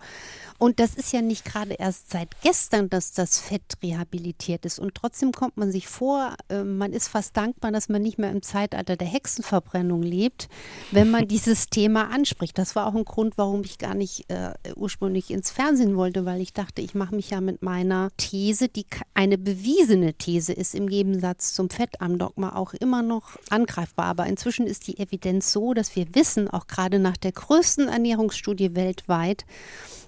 [0.59, 4.81] Und das ist ja nicht gerade erst seit gestern, dass das Fett rehabilitiert ist.
[4.81, 8.33] Und trotzdem kommt man sich vor, äh, man ist fast dankbar, dass man nicht mehr
[8.33, 10.49] im Zeitalter der Hexenverbrennung lebt,
[10.91, 12.59] wenn man dieses Thema anspricht.
[12.59, 16.41] Das war auch ein Grund, warum ich gar nicht äh, ursprünglich ins Fernsehen wollte, weil
[16.41, 20.89] ich dachte, ich mache mich ja mit meiner These, die eine bewiesene These ist, im
[20.89, 24.07] Gegensatz zum Fettarmdogma auch immer noch angreifbar.
[24.07, 28.75] Aber inzwischen ist die Evidenz so, dass wir wissen, auch gerade nach der größten Ernährungsstudie
[28.75, 29.47] weltweit,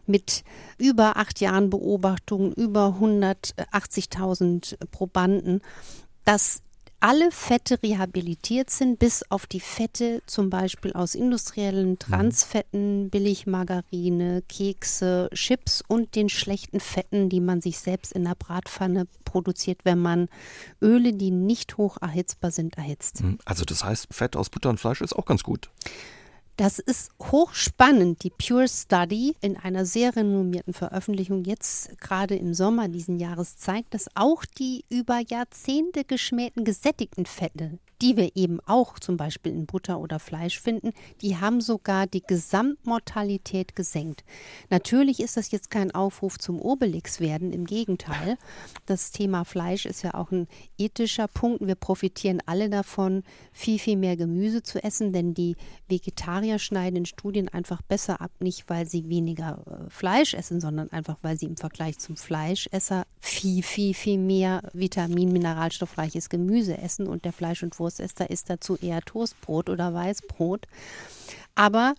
[0.06, 0.44] mit
[0.76, 5.62] über acht Jahren Beobachtung, über 180.000 Probanden,
[6.24, 6.62] dass
[7.00, 15.30] alle Fette rehabilitiert sind, bis auf die Fette zum Beispiel aus industriellen Transfetten, Billigmargarine, Kekse,
[15.34, 20.28] Chips und den schlechten Fetten, die man sich selbst in der Bratpfanne produziert, wenn man
[20.82, 23.20] Öle, die nicht hoch erhitzbar sind, erhitzt.
[23.20, 25.70] Hm, also das heißt, Fett aus Butter und Fleisch ist auch ganz gut.
[26.60, 28.22] Das ist hochspannend.
[28.22, 33.94] Die Pure Study in einer sehr renommierten Veröffentlichung jetzt gerade im Sommer diesen Jahres zeigt,
[33.94, 39.66] dass auch die über Jahrzehnte geschmähten gesättigten Fette die wir eben auch zum Beispiel in
[39.66, 44.24] Butter oder Fleisch finden, die haben sogar die Gesamtmortalität gesenkt.
[44.70, 48.38] Natürlich ist das jetzt kein Aufruf zum Obelix werden, im Gegenteil.
[48.86, 51.66] Das Thema Fleisch ist ja auch ein ethischer Punkt.
[51.66, 55.56] Wir profitieren alle davon, viel, viel mehr Gemüse zu essen, denn die
[55.88, 60.90] Vegetarier schneiden in Studien einfach besser ab, nicht weil sie weniger äh, Fleisch essen, sondern
[60.90, 67.06] einfach weil sie im Vergleich zum Fleischesser viel, viel, viel mehr vitamin-, mineralstoffreiches Gemüse essen
[67.06, 70.66] und der Fleisch- und Wurst Toastester isst dazu eher Toastbrot oder Weißbrot.
[71.54, 71.94] Aber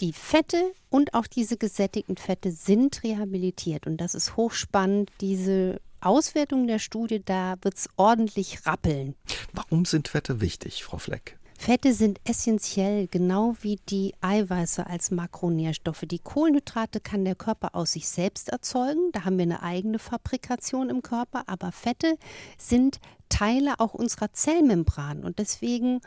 [0.00, 6.66] die Fette und auch diese gesättigten Fette sind rehabilitiert und das ist hochspannend, diese Auswertung
[6.66, 9.14] der Studie, da wird es ordentlich rappeln.
[9.52, 11.38] Warum sind Fette wichtig, Frau Fleck?
[11.64, 16.02] Fette sind essentiell, genau wie die Eiweiße als Makronährstoffe.
[16.06, 19.12] Die Kohlenhydrate kann der Körper aus sich selbst erzeugen.
[19.12, 21.44] Da haben wir eine eigene Fabrikation im Körper.
[21.46, 22.18] Aber Fette
[22.58, 22.98] sind
[23.28, 25.22] Teile auch unserer Zellmembran.
[25.22, 26.00] Und deswegen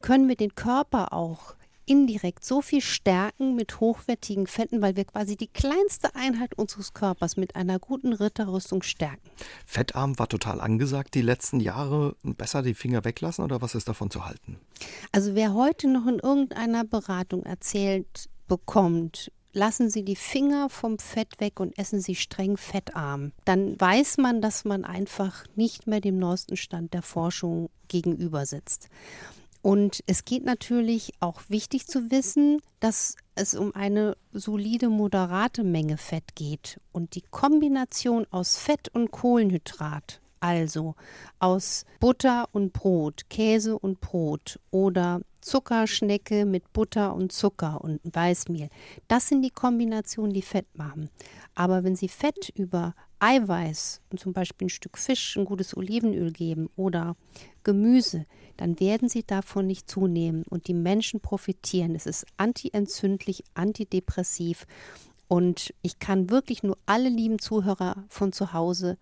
[0.00, 5.36] können wir den Körper auch indirekt so viel stärken mit hochwertigen Fetten, weil wir quasi
[5.36, 9.30] die kleinste Einheit unseres Körpers mit einer guten Ritterrüstung stärken.
[9.64, 12.16] Fettarm war total angesagt die letzten Jahre.
[12.22, 14.58] Besser die Finger weglassen oder was ist davon zu halten?
[15.12, 21.40] Also wer heute noch in irgendeiner Beratung erzählt bekommt, lassen Sie die Finger vom Fett
[21.40, 23.32] weg und essen Sie streng fettarm.
[23.44, 28.88] Dann weiß man, dass man einfach nicht mehr dem neuesten Stand der Forschung gegenüber sitzt.
[29.66, 35.96] Und es geht natürlich auch wichtig zu wissen, dass es um eine solide, moderate Menge
[35.96, 36.80] Fett geht.
[36.92, 40.94] Und die Kombination aus Fett und Kohlenhydrat, also
[41.40, 48.68] aus Butter und Brot, Käse und Brot oder Zuckerschnecke mit Butter und Zucker und Weißmehl.
[49.08, 51.10] Das sind die Kombinationen, die Fett machen.
[51.54, 56.68] Aber wenn Sie Fett über Eiweiß, zum Beispiel ein Stück Fisch, ein gutes Olivenöl geben
[56.76, 57.16] oder
[57.64, 61.94] Gemüse, dann werden Sie davon nicht zunehmen und die Menschen profitieren.
[61.94, 64.66] Es ist antientzündlich, antidepressiv
[65.28, 68.96] und ich kann wirklich nur alle lieben Zuhörer von zu Hause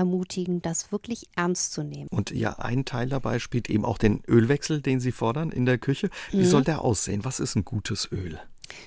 [0.00, 2.08] ermutigen, das wirklich ernst zu nehmen.
[2.10, 5.78] Und ja, ein Teil dabei spielt eben auch den Ölwechsel, den Sie fordern in der
[5.78, 6.08] Küche.
[6.30, 6.44] Wie mhm.
[6.46, 7.24] soll der aussehen?
[7.24, 8.40] Was ist ein gutes Öl?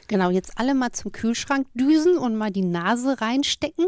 [0.07, 3.85] Genau, jetzt alle mal zum Kühlschrank düsen und mal die Nase reinstecken.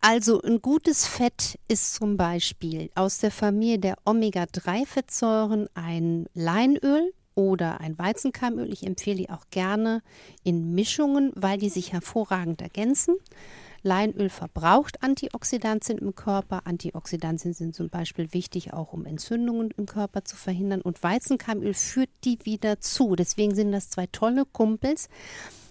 [0.00, 7.80] Also ein gutes Fett ist zum Beispiel aus der Familie der Omega-3-Fettsäuren ein Leinöl, oder
[7.80, 8.72] ein Weizenkeimöl.
[8.72, 10.02] Ich empfehle die auch gerne
[10.42, 13.16] in Mischungen, weil die sich hervorragend ergänzen.
[13.84, 16.66] Leinöl verbraucht Antioxidantien im Körper.
[16.66, 20.80] Antioxidantien sind zum Beispiel wichtig auch, um Entzündungen im Körper zu verhindern.
[20.80, 23.14] Und Weizenkeimöl führt die wieder zu.
[23.14, 25.08] Deswegen sind das zwei tolle Kumpels.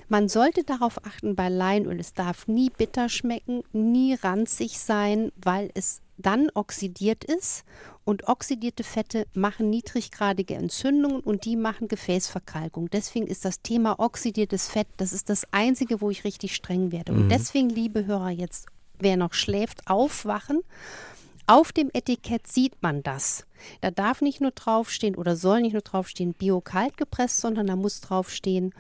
[0.10, 5.72] Man sollte darauf achten bei Leinöl, es darf nie bitter schmecken, nie ranzig sein, weil
[5.74, 7.64] es dann oxidiert ist
[8.06, 12.90] und oxidierte Fette machen niedriggradige Entzündungen und die machen Gefäßverkalkung.
[12.90, 17.14] Deswegen ist das Thema oxidiertes Fett, das ist das einzige, wo ich richtig streng werde.
[17.14, 17.30] Und mhm.
[17.30, 18.68] deswegen, liebe Hörer, jetzt
[19.00, 20.62] wer noch schläft, aufwachen.
[21.46, 23.46] Auf dem Etikett sieht man das.
[23.82, 28.00] Da darf nicht nur draufstehen oder soll nicht nur draufstehen bio-kalt gepresst, sondern da muss
[28.00, 28.74] draufstehen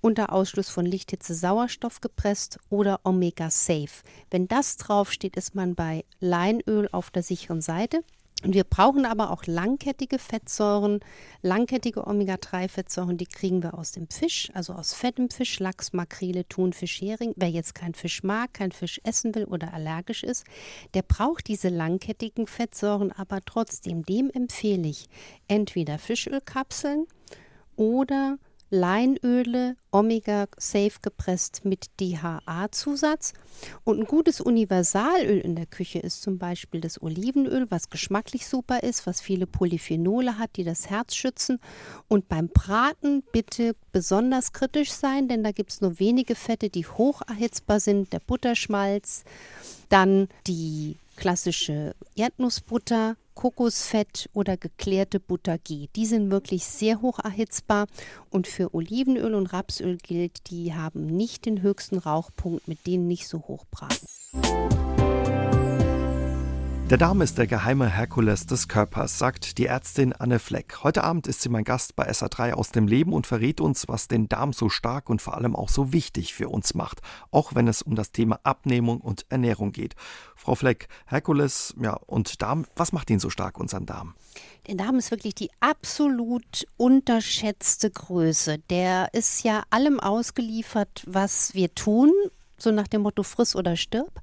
[0.00, 4.02] unter Ausschluss von Lichthitze Sauerstoff gepresst oder Omega Safe.
[4.30, 8.02] Wenn das draufsteht, ist man bei Leinöl auf der sicheren Seite.
[8.42, 11.00] Und wir brauchen aber auch langkettige Fettsäuren,
[11.42, 17.02] langkettige Omega-3-Fettsäuren, die kriegen wir aus dem Fisch, also aus fettem Fisch, Lachs, Makrele, Thunfisch,
[17.02, 17.34] Hering.
[17.36, 20.46] Wer jetzt keinen Fisch mag, keinen Fisch essen will oder allergisch ist,
[20.94, 24.04] der braucht diese langkettigen Fettsäuren aber trotzdem.
[24.04, 25.08] Dem empfehle ich
[25.46, 27.06] entweder Fischölkapseln
[27.76, 28.38] oder
[28.70, 33.32] Leinöle, Omega Safe gepresst mit DHA-Zusatz.
[33.84, 38.82] Und ein gutes Universalöl in der Küche ist zum Beispiel das Olivenöl, was geschmacklich super
[38.84, 41.58] ist, was viele Polyphenole hat, die das Herz schützen.
[42.06, 46.86] Und beim Braten bitte besonders kritisch sein, denn da gibt es nur wenige Fette, die
[46.86, 48.12] hoch erhitzbar sind.
[48.12, 49.24] Der Butterschmalz,
[49.88, 55.96] dann die klassische Erdnussbutter, Kokosfett oder geklärte Butter geht.
[55.96, 57.86] Die sind wirklich sehr hoch erhitzbar
[58.28, 63.26] und für Olivenöl und Rapsöl gilt, die haben nicht den höchsten Rauchpunkt, mit denen nicht
[63.28, 64.99] so hoch braten.
[66.90, 70.82] Der Darm ist der geheime Herkules des Körpers, sagt die Ärztin Anne Fleck.
[70.82, 74.08] Heute Abend ist sie mein Gast bei SA3 aus dem Leben und verrät uns, was
[74.08, 76.98] den Darm so stark und vor allem auch so wichtig für uns macht,
[77.30, 79.94] auch wenn es um das Thema Abnehmung und Ernährung geht.
[80.34, 84.16] Frau Fleck, Herkules ja, und Darm, was macht ihn so stark, unseren Darm?
[84.66, 88.58] Der Darm ist wirklich die absolut unterschätzte Größe.
[88.68, 92.10] Der ist ja allem ausgeliefert, was wir tun,
[92.58, 94.20] so nach dem Motto friss oder stirb.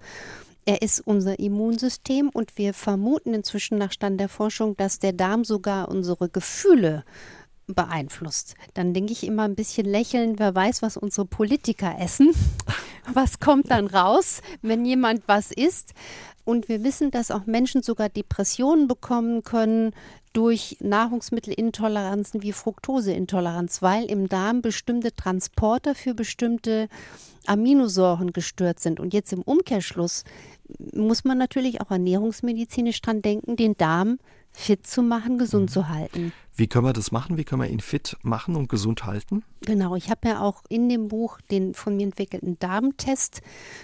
[0.68, 5.46] Er ist unser Immunsystem und wir vermuten inzwischen nach Stand der Forschung, dass der Darm
[5.46, 7.06] sogar unsere Gefühle
[7.68, 8.56] beeinflusst.
[8.74, 12.34] Dann denke ich immer ein bisschen lächeln, wer weiß, was unsere Politiker essen.
[13.14, 15.94] Was kommt dann raus, wenn jemand was isst?
[16.44, 19.94] Und wir wissen, dass auch Menschen sogar Depressionen bekommen können
[20.34, 26.90] durch Nahrungsmittelintoleranzen wie Fructoseintoleranz, weil im Darm bestimmte Transporter für bestimmte
[27.48, 29.00] Aminosäuren gestört sind.
[29.00, 30.24] Und jetzt im Umkehrschluss
[30.94, 34.20] muss man natürlich auch ernährungsmedizinisch dran denken, den Darm
[34.58, 35.74] fit zu machen, gesund mhm.
[35.74, 36.34] zu halten.
[36.56, 37.38] Wie können wir das machen?
[37.38, 39.44] Wie können wir ihn fit machen und gesund halten?
[39.62, 43.42] Genau, ich habe ja auch in dem Buch den von mir entwickelten Darmtest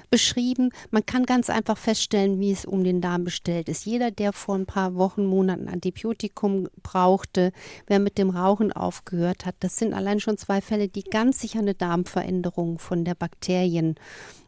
[0.09, 0.71] beschrieben.
[0.89, 3.85] Man kann ganz einfach feststellen, wie es um den Darm bestellt ist.
[3.85, 7.51] Jeder, der vor ein paar Wochen, Monaten Antibiotikum brauchte,
[7.85, 11.59] wer mit dem Rauchen aufgehört hat, das sind allein schon zwei Fälle, die ganz sicher
[11.59, 13.95] eine Darmveränderung von der Bakterien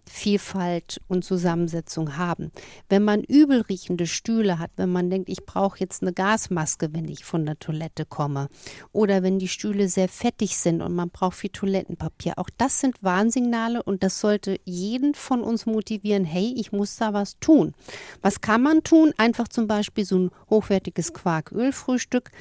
[0.10, 2.52] Vielfalt und Zusammensetzung haben.
[2.90, 7.26] Wenn man übelriechende Stühle hat, wenn man denkt, ich brauche jetzt eine Gasmaske, wenn ich
[7.26, 8.48] von der Toilette bekomme.
[8.94, 12.34] Oder wenn die Stühle sehr fettig sind und man braucht viel Toilettenpapier.
[12.38, 17.14] Auch das sind Warnsignale und das sollte jeden von uns motivieren, hey, ich muss da
[17.14, 17.74] was tun.
[18.22, 19.14] Was kann man tun?
[19.18, 22.32] Einfach zum Beispiel so ein hochwertiges Quarkölfrühstück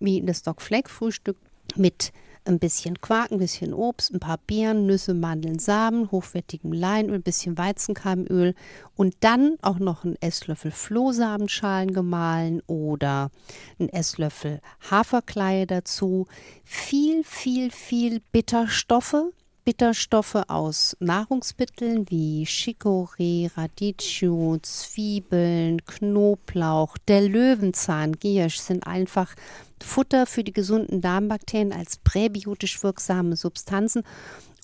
[0.00, 1.36] wie das Doc Fleck Frühstück
[1.76, 2.12] mit
[2.46, 7.22] ein bisschen Quark, ein bisschen Obst, ein paar Beeren, Nüsse, Mandeln, Samen, hochwertigem Leinöl, ein
[7.22, 8.54] bisschen Weizenkeimöl
[8.94, 13.30] und dann auch noch ein Esslöffel Flohsamenschalen gemahlen oder
[13.78, 16.26] ein Esslöffel Haferkleie dazu.
[16.64, 19.32] Viel, viel, viel Bitterstoffe,
[19.66, 29.34] Bitterstoffe aus Nahrungsmitteln wie Chicorée, Radicchio, Zwiebeln, Knoblauch, der Löwenzahn, Giersch sind einfach
[29.82, 34.02] Futter für die gesunden Darmbakterien als präbiotisch wirksame Substanzen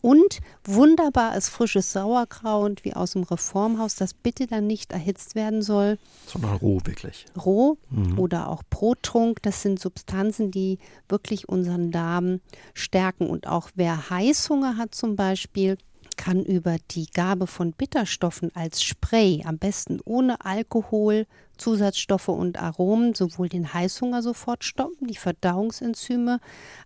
[0.03, 5.63] und wunderbar ist frisches Sauerkraut wie aus dem Reformhaus, das bitte dann nicht erhitzt werden
[5.63, 5.97] soll.
[6.27, 7.25] Sondern roh wirklich.
[7.37, 8.19] Roh mhm.
[8.19, 12.41] oder auch Brottrunk, das sind Substanzen, die wirklich unseren Darm
[12.75, 13.31] stärken.
[13.31, 15.79] Und auch wer Heißhunger hat zum Beispiel,
[16.17, 21.27] kann über die Gabe von Bitterstoffen als Spray, am besten ohne Alkohol,
[21.63, 26.41] Zusatzstoffe und Aromen, sowohl den Heißhunger sofort stoppen, die Verdauungsenzyme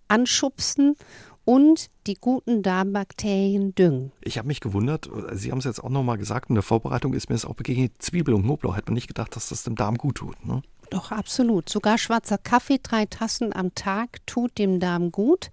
[0.07, 0.97] anschubsen
[1.47, 4.13] und die guten Darmbakterien düngen.
[4.21, 7.31] Ich habe mich gewundert, Sie haben es jetzt auch nochmal gesagt, in der Vorbereitung ist
[7.31, 9.97] mir es auch begegnet, Zwiebel und Knoblauch, hätte man nicht gedacht, dass das dem Darm
[9.97, 10.45] gut tut.
[10.45, 10.61] Ne?
[10.91, 11.69] Doch, absolut.
[11.69, 15.51] Sogar schwarzer Kaffee, drei Tassen am Tag, tut dem Darm gut.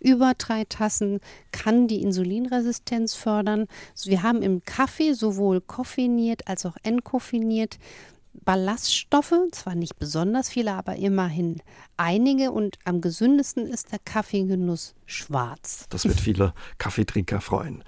[0.00, 1.20] Über drei Tassen
[1.50, 3.68] kann die Insulinresistenz fördern.
[4.04, 7.78] Wir haben im Kaffee sowohl koffeiniert als auch entkoffeiniert
[8.46, 11.60] Ballaststoffe, zwar nicht besonders viele, aber immerhin
[11.96, 12.52] einige.
[12.52, 15.86] Und am gesündesten ist der Kaffeegenuss schwarz.
[15.90, 17.82] Das wird viele Kaffeetrinker freuen.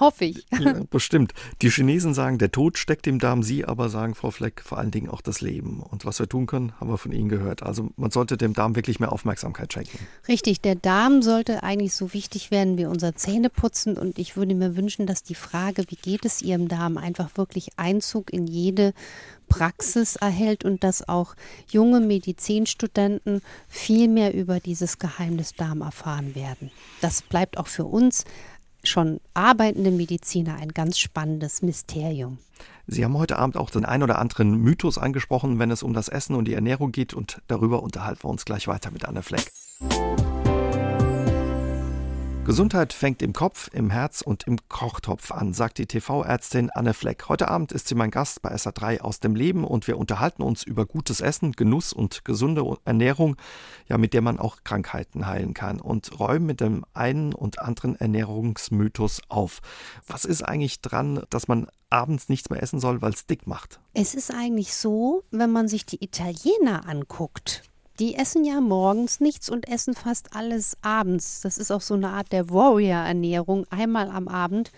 [0.00, 0.46] Hoffe ich.
[0.58, 1.32] Ja, bestimmt.
[1.62, 3.42] Die Chinesen sagen, der Tod steckt im Darm.
[3.42, 5.80] Sie aber sagen, Frau Fleck, vor allen Dingen auch das Leben.
[5.80, 7.62] Und was wir tun können, haben wir von Ihnen gehört.
[7.62, 9.98] Also man sollte dem Darm wirklich mehr Aufmerksamkeit schenken.
[10.28, 13.96] Richtig, der Darm sollte eigentlich so wichtig werden wie unser Zähneputzen.
[13.96, 17.70] Und ich würde mir wünschen, dass die Frage, wie geht es Ihrem Darm, einfach wirklich
[17.76, 18.92] Einzug in jede
[19.48, 21.34] Praxis erhält und dass auch
[21.70, 26.70] junge Medizinstudenten viel mehr über dieses Geheimnis Darm erfahren werden.
[27.00, 28.24] Das bleibt auch für uns
[28.88, 32.38] schon arbeitende Mediziner ein ganz spannendes Mysterium.
[32.86, 36.08] Sie haben heute Abend auch den ein oder anderen Mythos angesprochen, wenn es um das
[36.08, 39.50] Essen und die Ernährung geht und darüber unterhalten wir uns gleich weiter mit Anne Fleck.
[42.44, 47.30] Gesundheit fängt im Kopf, im Herz und im Kochtopf an, sagt die TV-Ärztin Anne Fleck.
[47.30, 50.62] Heute Abend ist sie mein Gast bei SA3 aus dem Leben und wir unterhalten uns
[50.62, 53.36] über gutes Essen, Genuss und gesunde Ernährung,
[53.88, 57.96] ja, mit der man auch Krankheiten heilen kann und räumen mit dem einen und anderen
[57.96, 59.60] Ernährungsmythos auf.
[60.06, 63.80] Was ist eigentlich dran, dass man abends nichts mehr essen soll, weil es dick macht?
[63.94, 67.62] Es ist eigentlich so, wenn man sich die Italiener anguckt,
[67.98, 71.40] die essen ja morgens nichts und essen fast alles abends.
[71.40, 74.72] Das ist auch so eine Art der Warrior-Ernährung, einmal am Abend.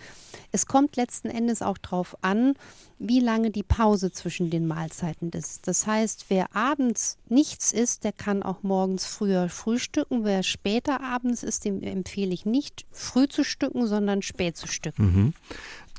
[0.51, 2.53] Es kommt letzten Endes auch darauf an,
[2.99, 5.67] wie lange die Pause zwischen den Mahlzeiten ist.
[5.67, 10.23] Das heißt, wer abends nichts isst, der kann auch morgens früher frühstücken.
[10.23, 15.03] Wer später abends isst, dem empfehle ich nicht früh zu stücken, sondern spät zu stücken.
[15.03, 15.33] Mhm.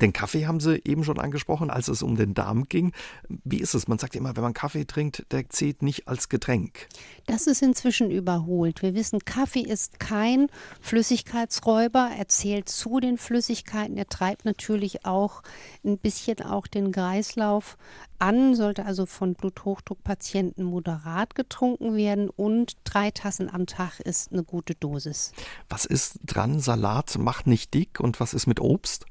[0.01, 2.92] Den Kaffee haben Sie eben schon angesprochen, als es um den Darm ging.
[3.28, 3.88] Wie ist es?
[3.88, 6.86] Man sagt immer, wenn man Kaffee trinkt, der zählt nicht als Getränk.
[7.26, 8.82] Das ist inzwischen überholt.
[8.82, 10.49] Wir wissen, Kaffee ist kein
[10.80, 12.11] Flüssigkeitsräuber.
[12.16, 13.96] Er zählt zu den Flüssigkeiten.
[13.96, 15.42] Er treibt natürlich auch
[15.84, 17.76] ein bisschen auch den Kreislauf
[18.18, 24.45] an, sollte also von Bluthochdruckpatienten moderat getrunken werden und drei Tassen am Tag ist eine
[24.45, 25.32] gute Dosis.
[25.68, 26.61] Was ist dran?
[26.61, 29.07] Salat macht nicht dick und was ist mit Obst?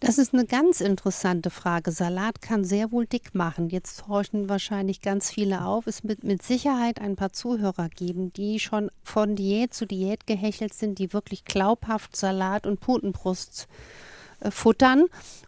[0.00, 1.90] Das ist eine ganz interessante Frage.
[1.90, 3.70] Salat kann sehr wohl dick machen.
[3.70, 5.86] Jetzt horchen wahrscheinlich ganz viele auf.
[5.86, 10.74] Es wird mit Sicherheit ein paar Zuhörer geben, die schon von Diät zu Diät gehechelt
[10.74, 14.13] sind, die wirklich glaubhaft Salat und Putenbrust äh,
[14.50, 15.04] futtern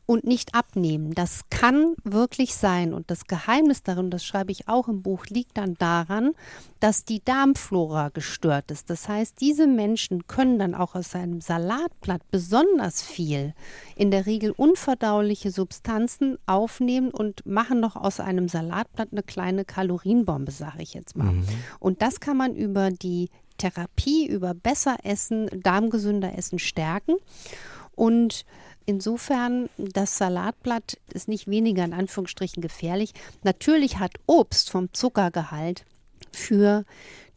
[0.07, 1.14] und nicht abnehmen.
[1.14, 2.94] Das kann wirklich sein.
[2.94, 6.32] Und das Geheimnis darin, das schreibe ich auch im Buch, liegt dann daran,
[6.78, 8.88] dass die Darmflora gestört ist.
[8.88, 13.55] Das heißt, diese Menschen können dann auch aus einem Salatblatt besonders viel,
[13.97, 20.53] in der Regel unverdauliche Substanzen aufnehmen und machen noch aus einem Salatblatt eine kleine Kalorienbombe,
[20.53, 21.32] sage ich jetzt mal.
[21.32, 21.47] Mhm.
[21.80, 23.28] Und das kann man über die
[23.59, 27.16] Therapie, über besser Essen, darmgesünder Essen stärken.
[27.94, 28.44] Und
[28.87, 33.12] Insofern, das Salatblatt ist nicht weniger in Anführungsstrichen gefährlich.
[33.43, 35.84] Natürlich hat Obst vom Zuckergehalt
[36.32, 36.84] für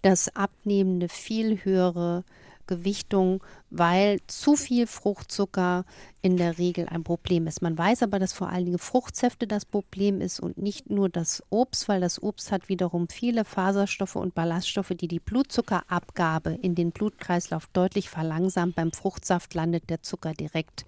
[0.04, 2.24] das Abnehmende viel höhere
[2.70, 5.86] Gewichtung, weil zu viel Fruchtzucker
[6.22, 7.64] in der Regel ein Problem ist.
[7.64, 11.42] Man weiß aber, dass vor allen Dingen Fruchtsäfte das Problem ist und nicht nur das
[11.50, 16.92] Obst, weil das Obst hat wiederum viele Faserstoffe und Ballaststoffe, die die Blutzuckerabgabe in den
[16.92, 18.76] Blutkreislauf deutlich verlangsamt.
[18.76, 20.86] Beim Fruchtsaft landet der Zucker direkt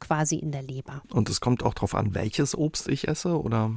[0.00, 1.02] quasi in der Leber.
[1.12, 3.72] Und es kommt auch darauf an, welches Obst ich esse, oder?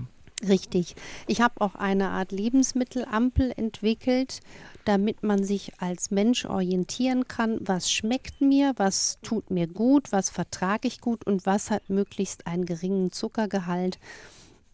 [0.48, 0.96] Richtig.
[1.28, 4.40] Ich habe auch eine Art Lebensmittelampel entwickelt,
[4.86, 10.30] damit man sich als Mensch orientieren kann, was schmeckt mir, was tut mir gut, was
[10.30, 14.00] vertrage ich gut und was hat möglichst einen geringen Zuckergehalt.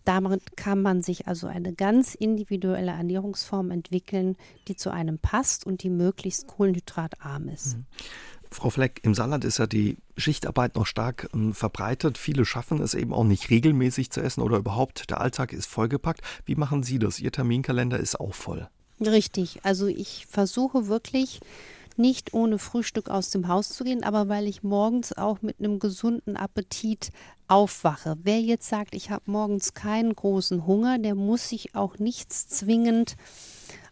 [0.06, 4.38] Damit kann man sich also eine ganz individuelle Ernährungsform entwickeln,
[4.70, 7.78] die zu einem passt und die möglichst kohlenhydratarm ist.
[8.58, 12.18] Frau Fleck, im Saarland ist ja die Schichtarbeit noch stark äh, verbreitet.
[12.18, 16.22] Viele schaffen es eben auch nicht regelmäßig zu essen oder überhaupt der Alltag ist vollgepackt.
[16.45, 17.20] Wie machen Sie das?
[17.20, 18.68] Ihr Terminkalender ist auch voll.
[18.99, 19.60] Richtig.
[19.62, 21.39] Also ich versuche wirklich
[21.97, 25.78] nicht ohne Frühstück aus dem Haus zu gehen, aber weil ich morgens auch mit einem
[25.78, 27.12] gesunden Appetit
[27.47, 28.18] aufwache.
[28.24, 33.18] Wer jetzt sagt, ich habe morgens keinen großen Hunger, der muss sich auch nichts zwingend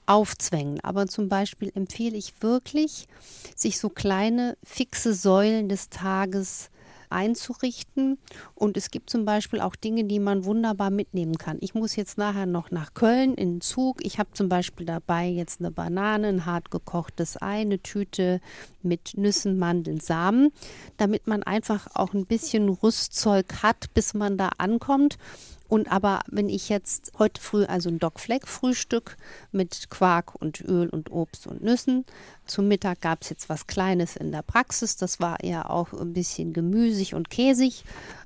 [0.05, 0.79] aufzwängen.
[0.81, 3.07] Aber zum Beispiel empfehle ich wirklich,
[3.55, 6.69] sich so kleine fixe Säulen des Tages
[7.09, 8.17] einzurichten.
[8.53, 11.57] Und es gibt zum Beispiel auch Dinge, die man wunderbar mitnehmen kann.
[11.61, 14.03] Ich muss jetzt nachher noch nach Köln in den Zug.
[14.03, 18.41] Ich habe zum Beispiel dabei jetzt eine Banane, ein hart gekochtes Ei, eine Tüte
[18.81, 20.51] mit Nüssen, Mandeln, Samen,
[20.97, 25.17] damit man einfach auch ein bisschen Rüstzeug hat, bis man da ankommt.
[25.67, 29.17] Und aber wenn ich jetzt heute früh also ein Doc Fleck Frühstück
[29.51, 32.05] mit Quark und Öl und Obst und Nüssen.
[32.45, 34.95] Zum Mittag gab es jetzt was Kleines in der Praxis.
[34.95, 37.83] Das war eher auch ein bisschen gemüsig und käsig.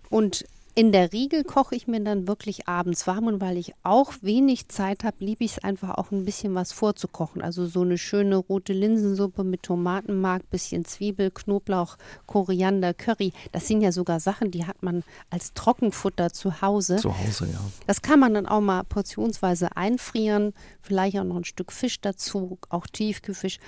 [0.09, 0.45] Und
[0.75, 4.69] in der Regel koche ich mir dann wirklich abends warm und weil ich auch wenig
[4.69, 7.41] Zeit habe, liebe ich es einfach auch ein bisschen was vorzukochen.
[7.41, 11.97] Also so eine schöne rote Linsensuppe mit Tomatenmark, bisschen Zwiebel, Knoblauch,
[12.27, 13.33] Koriander, Curry.
[13.51, 16.97] Das sind ja sogar Sachen, die hat man als Trockenfutter zu Hause.
[16.97, 17.59] Zu Hause, ja.
[17.87, 22.57] Das kann man dann auch mal portionsweise einfrieren, vielleicht auch noch ein Stück Fisch dazu,
[22.69, 23.59] auch Tiefkühlfisch.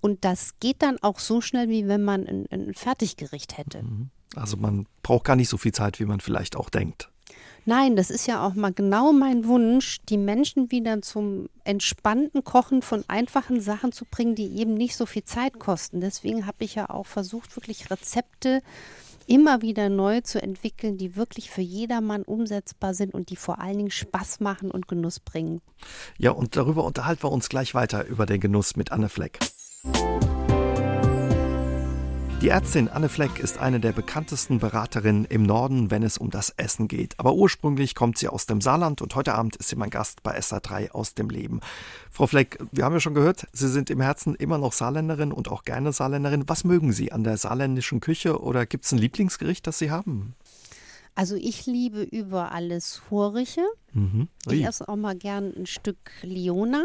[0.00, 3.82] Und das geht dann auch so schnell, wie wenn man ein, ein Fertiggericht hätte.
[3.82, 4.10] Mhm.
[4.36, 7.10] Also man braucht gar nicht so viel Zeit, wie man vielleicht auch denkt.
[7.66, 12.82] Nein, das ist ja auch mal genau mein Wunsch, die Menschen wieder zum entspannten Kochen
[12.82, 16.00] von einfachen Sachen zu bringen, die eben nicht so viel Zeit kosten.
[16.00, 18.62] Deswegen habe ich ja auch versucht, wirklich Rezepte
[19.26, 23.76] immer wieder neu zu entwickeln, die wirklich für jedermann umsetzbar sind und die vor allen
[23.76, 25.60] Dingen Spaß machen und Genuss bringen.
[26.18, 29.38] Ja, und darüber unterhalten wir uns gleich weiter über den Genuss mit Anne Fleck.
[32.40, 36.48] Die Ärztin Anne Fleck ist eine der bekanntesten Beraterinnen im Norden, wenn es um das
[36.56, 37.18] Essen geht.
[37.18, 40.38] Aber ursprünglich kommt sie aus dem Saarland und heute Abend ist sie mein Gast bei
[40.38, 41.60] SA3 aus dem Leben.
[42.10, 45.48] Frau Fleck, wir haben ja schon gehört, Sie sind im Herzen immer noch Saarländerin und
[45.48, 46.48] auch gerne Saarländerin.
[46.48, 50.34] Was mögen Sie an der saarländischen Küche oder gibt es ein Lieblingsgericht, das Sie haben?
[51.14, 53.66] Also ich liebe über alles Horiche.
[53.92, 54.28] Mhm.
[54.50, 56.84] Ich esse auch mal gern ein Stück Liona.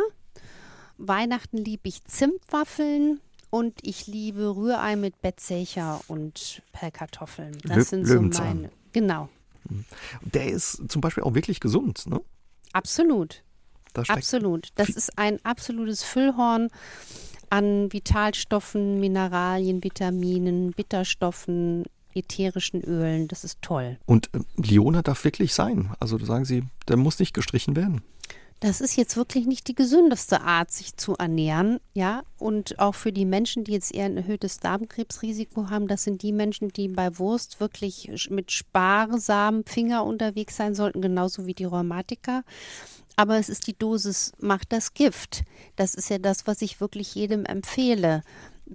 [0.98, 3.22] Weihnachten liebe ich Zimtwaffeln.
[3.50, 7.58] Und ich liebe Rührei mit Bettzecher und Pellkartoffeln.
[7.64, 8.70] Das Lö sind so meine.
[8.94, 9.30] Genau.
[9.70, 9.86] Mhm.
[10.22, 12.22] Der ist zum Beispiel auch wirklich gesund, ne?
[12.74, 13.44] Absolut.
[13.94, 14.70] Das Absolut.
[14.76, 16.68] Das ist ein absolutes Füllhorn
[17.50, 23.30] an Vitalstoffen, Mineralien, Vitaminen, Bitterstoffen, ätherischen Ölen.
[23.30, 23.98] Das ist toll.
[24.06, 25.92] Und äh, Liona darf wirklich sein.
[26.00, 28.02] Also sagen Sie, der muss nicht gestrichen werden
[28.60, 32.24] das ist jetzt wirklich nicht die gesündeste Art, sich zu ernähren, ja.
[32.38, 36.32] Und auch für die Menschen, die jetzt eher ein erhöhtes Darmkrebsrisiko haben, das sind die
[36.32, 42.44] Menschen, die bei Wurst wirklich mit sparsamen Finger unterwegs sein sollten, genauso wie die Rheumatiker.
[43.18, 45.44] Aber es ist die Dosis, macht das Gift.
[45.76, 48.24] Das ist ja das, was ich wirklich jedem empfehle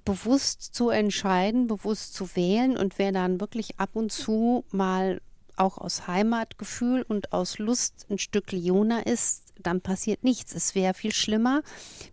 [0.04, 5.20] bewusst zu entscheiden, bewusst zu wählen und wer dann wirklich ab und zu mal
[5.56, 10.54] auch aus Heimatgefühl und aus Lust ein Stück Leona ist, dann passiert nichts.
[10.54, 11.62] Es wäre viel schlimmer,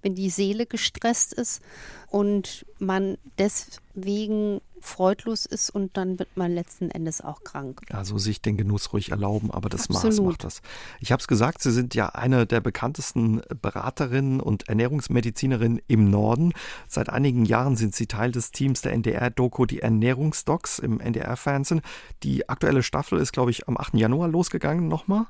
[0.01, 1.61] wenn die Seele gestresst ist
[2.09, 7.81] und man deswegen freudlos ist und dann wird man letzten Endes auch krank.
[7.91, 10.17] Also sich den Genuss ruhig erlauben, aber das Absolut.
[10.17, 10.61] Maß macht das.
[10.99, 16.53] Ich habe es gesagt, Sie sind ja eine der bekanntesten Beraterinnen und Ernährungsmedizinerinnen im Norden.
[16.87, 21.81] Seit einigen Jahren sind Sie Teil des Teams der NDR-Doku Die Ernährungsdocs im NDR-Fernsehen.
[22.23, 23.95] Die aktuelle Staffel ist, glaube ich, am 8.
[23.95, 25.25] Januar losgegangen nochmal.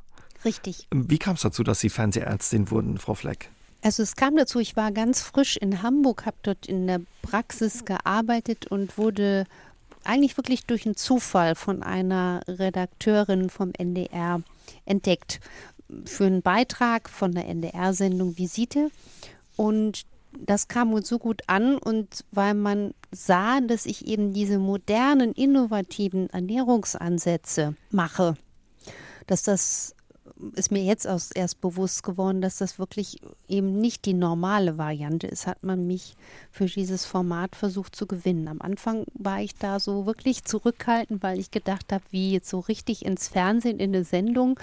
[0.45, 0.88] Richtig.
[0.93, 3.49] Wie kam es dazu, dass Sie Fernsehärztin wurden, Frau Fleck?
[3.81, 7.85] Also es kam dazu, ich war ganz frisch in Hamburg, habe dort in der Praxis
[7.85, 9.45] gearbeitet und wurde
[10.03, 14.41] eigentlich wirklich durch einen Zufall von einer Redakteurin vom NDR
[14.85, 15.39] entdeckt
[16.05, 18.89] für einen Beitrag von der NDR-Sendung Visite.
[19.55, 20.05] Und
[20.38, 25.31] das kam uns so gut an und weil man sah, dass ich eben diese modernen,
[25.33, 28.35] innovativen Ernährungsansätze mache,
[29.25, 29.95] dass das
[30.53, 35.47] ist mir jetzt erst bewusst geworden, dass das wirklich eben nicht die normale Variante ist,
[35.47, 36.15] hat man mich
[36.51, 38.47] für dieses Format versucht zu gewinnen.
[38.47, 42.59] Am Anfang war ich da so wirklich zurückhaltend, weil ich gedacht habe, wie jetzt so
[42.59, 44.59] richtig ins Fernsehen, in eine Sendung.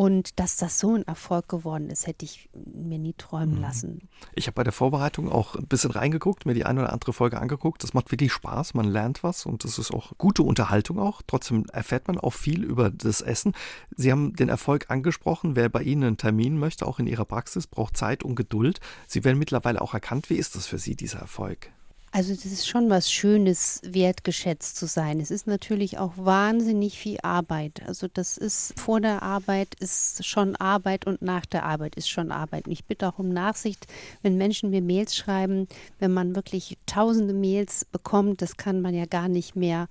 [0.00, 3.60] Und dass das so ein Erfolg geworden ist, hätte ich mir nie träumen mhm.
[3.60, 4.08] lassen.
[4.34, 7.38] Ich habe bei der Vorbereitung auch ein bisschen reingeguckt, mir die eine oder andere Folge
[7.38, 7.82] angeguckt.
[7.82, 11.20] Das macht wirklich Spaß, man lernt was und das ist auch gute Unterhaltung auch.
[11.26, 13.52] Trotzdem erfährt man auch viel über das Essen.
[13.94, 15.54] Sie haben den Erfolg angesprochen.
[15.54, 18.80] Wer bei Ihnen einen Termin möchte, auch in Ihrer Praxis, braucht Zeit und Geduld.
[19.06, 20.30] Sie werden mittlerweile auch erkannt.
[20.30, 21.70] Wie ist das für Sie, dieser Erfolg?
[22.12, 25.20] Also das ist schon was Schönes, wertgeschätzt zu sein.
[25.20, 27.82] Es ist natürlich auch wahnsinnig viel Arbeit.
[27.86, 32.32] Also das ist vor der Arbeit ist schon Arbeit und nach der Arbeit ist schon
[32.32, 32.66] Arbeit.
[32.66, 33.86] Und ich bitte auch um Nachsicht,
[34.22, 35.68] wenn Menschen mir Mails schreiben,
[36.00, 39.86] wenn man wirklich tausende Mails bekommt, das kann man ja gar nicht mehr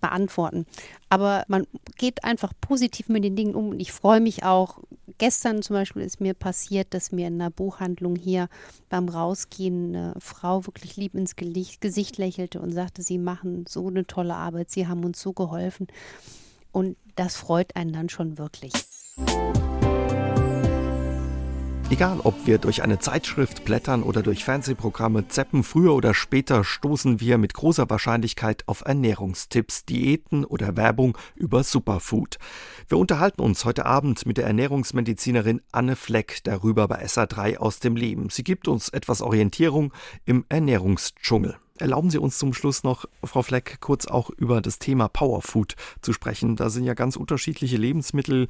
[0.00, 0.66] beantworten.
[1.08, 4.78] Aber man geht einfach positiv mit den Dingen um und ich freue mich auch.
[5.18, 8.48] Gestern zum Beispiel ist mir passiert, dass mir in einer Buchhandlung hier
[8.88, 14.06] beim Rausgehen eine Frau wirklich lieb ins Gesicht lächelte und sagte, sie machen so eine
[14.06, 15.88] tolle Arbeit, sie haben uns so geholfen.
[16.72, 18.72] Und das freut einen dann schon wirklich.
[21.90, 27.18] Egal, ob wir durch eine Zeitschrift blättern oder durch Fernsehprogramme zeppen, früher oder später stoßen
[27.18, 32.36] wir mit großer Wahrscheinlichkeit auf Ernährungstipps, Diäten oder Werbung über Superfood.
[32.88, 37.96] Wir unterhalten uns heute Abend mit der Ernährungsmedizinerin Anne Fleck darüber bei SA3 aus dem
[37.96, 38.28] Leben.
[38.28, 39.94] Sie gibt uns etwas Orientierung
[40.26, 41.56] im Ernährungsdschungel.
[41.78, 46.12] Erlauben Sie uns zum Schluss noch, Frau Fleck, kurz auch über das Thema Powerfood zu
[46.12, 46.56] sprechen.
[46.56, 48.48] Da sind ja ganz unterschiedliche Lebensmittel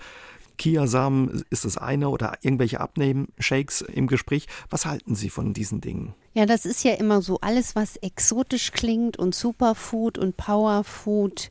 [0.59, 4.47] Kiasamen ist das eine oder irgendwelche Abnehmen-Shakes im Gespräch.
[4.69, 6.15] Was halten Sie von diesen Dingen?
[6.35, 11.51] Ja, das ist ja immer so alles, was exotisch klingt und Superfood und Powerfood.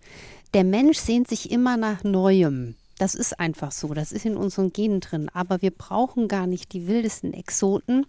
[0.54, 2.76] Der Mensch sehnt sich immer nach Neuem.
[2.98, 3.94] Das ist einfach so.
[3.94, 5.30] Das ist in unseren Genen drin.
[5.34, 8.06] Aber wir brauchen gar nicht die wildesten Exoten.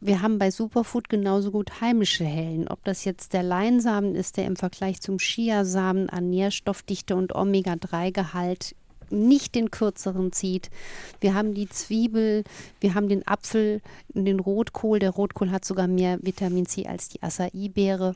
[0.00, 2.68] Wir haben bei Superfood genauso gut heimische Hellen.
[2.68, 8.74] Ob das jetzt der Leinsamen ist, der im Vergleich zum Chiasamen an Nährstoffdichte und Omega-3-Gehalt
[9.10, 10.70] nicht den kürzeren zieht.
[11.20, 12.44] Wir haben die Zwiebel,
[12.80, 14.98] wir haben den Apfel, den Rotkohl.
[14.98, 18.14] Der Rotkohl hat sogar mehr Vitamin C als die Acai-Beere.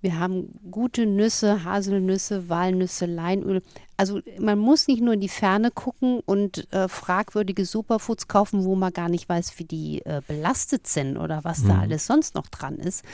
[0.00, 3.62] Wir haben gute Nüsse, Haselnüsse, Walnüsse, Leinöl.
[3.96, 8.74] Also man muss nicht nur in die Ferne gucken und äh, fragwürdige Superfoods kaufen, wo
[8.74, 11.68] man gar nicht weiß, wie die äh, belastet sind oder was mhm.
[11.68, 13.04] da alles sonst noch dran ist.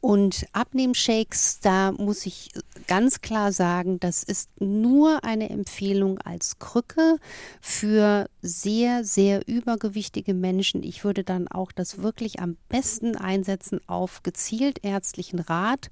[0.00, 2.50] Und Abnehmshakes, da muss ich
[2.86, 7.16] ganz klar sagen, das ist nur eine Empfehlung als Krücke
[7.60, 10.82] für sehr, sehr übergewichtige Menschen.
[10.82, 15.90] Ich würde dann auch das wirklich am besten einsetzen auf gezielt ärztlichen Rat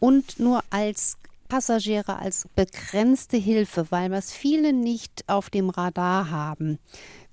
[0.00, 1.16] und nur als
[1.48, 6.78] Passagiere als begrenzte Hilfe, weil was viele nicht auf dem Radar haben.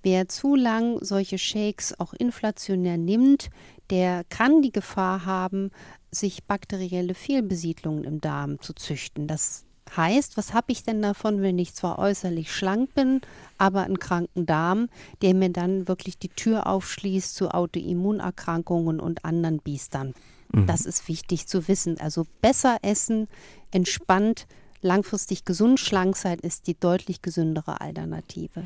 [0.03, 3.49] Wer zu lang solche Shakes auch inflationär nimmt,
[3.91, 5.71] der kann die Gefahr haben,
[6.11, 9.27] sich bakterielle Fehlbesiedlungen im Darm zu züchten.
[9.27, 9.65] Das
[9.95, 13.21] heißt, was habe ich denn davon, wenn ich zwar äußerlich schlank bin,
[13.57, 14.89] aber einen kranken Darm,
[15.21, 20.13] der mir dann wirklich die Tür aufschließt zu Autoimmunerkrankungen und anderen Biestern.
[20.53, 20.67] Mhm.
[20.67, 21.99] Das ist wichtig zu wissen.
[21.99, 23.27] Also besser essen,
[23.71, 24.47] entspannt,
[24.81, 28.63] langfristig gesund schlank sein ist die deutlich gesündere Alternative.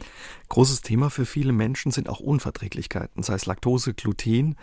[0.50, 4.56] Großes Thema für viele Menschen sind auch Unverträglichkeiten, sei es Laktose, Gluten.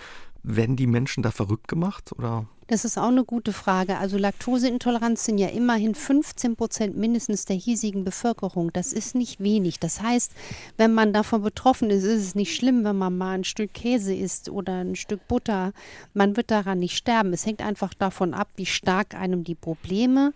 [0.43, 2.47] Werden die Menschen da verrückt gemacht oder?
[2.68, 3.99] Das ist auch eine gute Frage.
[3.99, 8.72] Also Laktoseintoleranz sind ja immerhin 15 Prozent mindestens der hiesigen Bevölkerung.
[8.72, 9.78] Das ist nicht wenig.
[9.78, 10.32] Das heißt,
[10.78, 14.14] wenn man davon betroffen ist, ist es nicht schlimm, wenn man mal ein Stück Käse
[14.14, 15.72] isst oder ein Stück Butter.
[16.14, 17.32] Man wird daran nicht sterben.
[17.34, 20.32] Es hängt einfach davon ab, wie stark einem die Probleme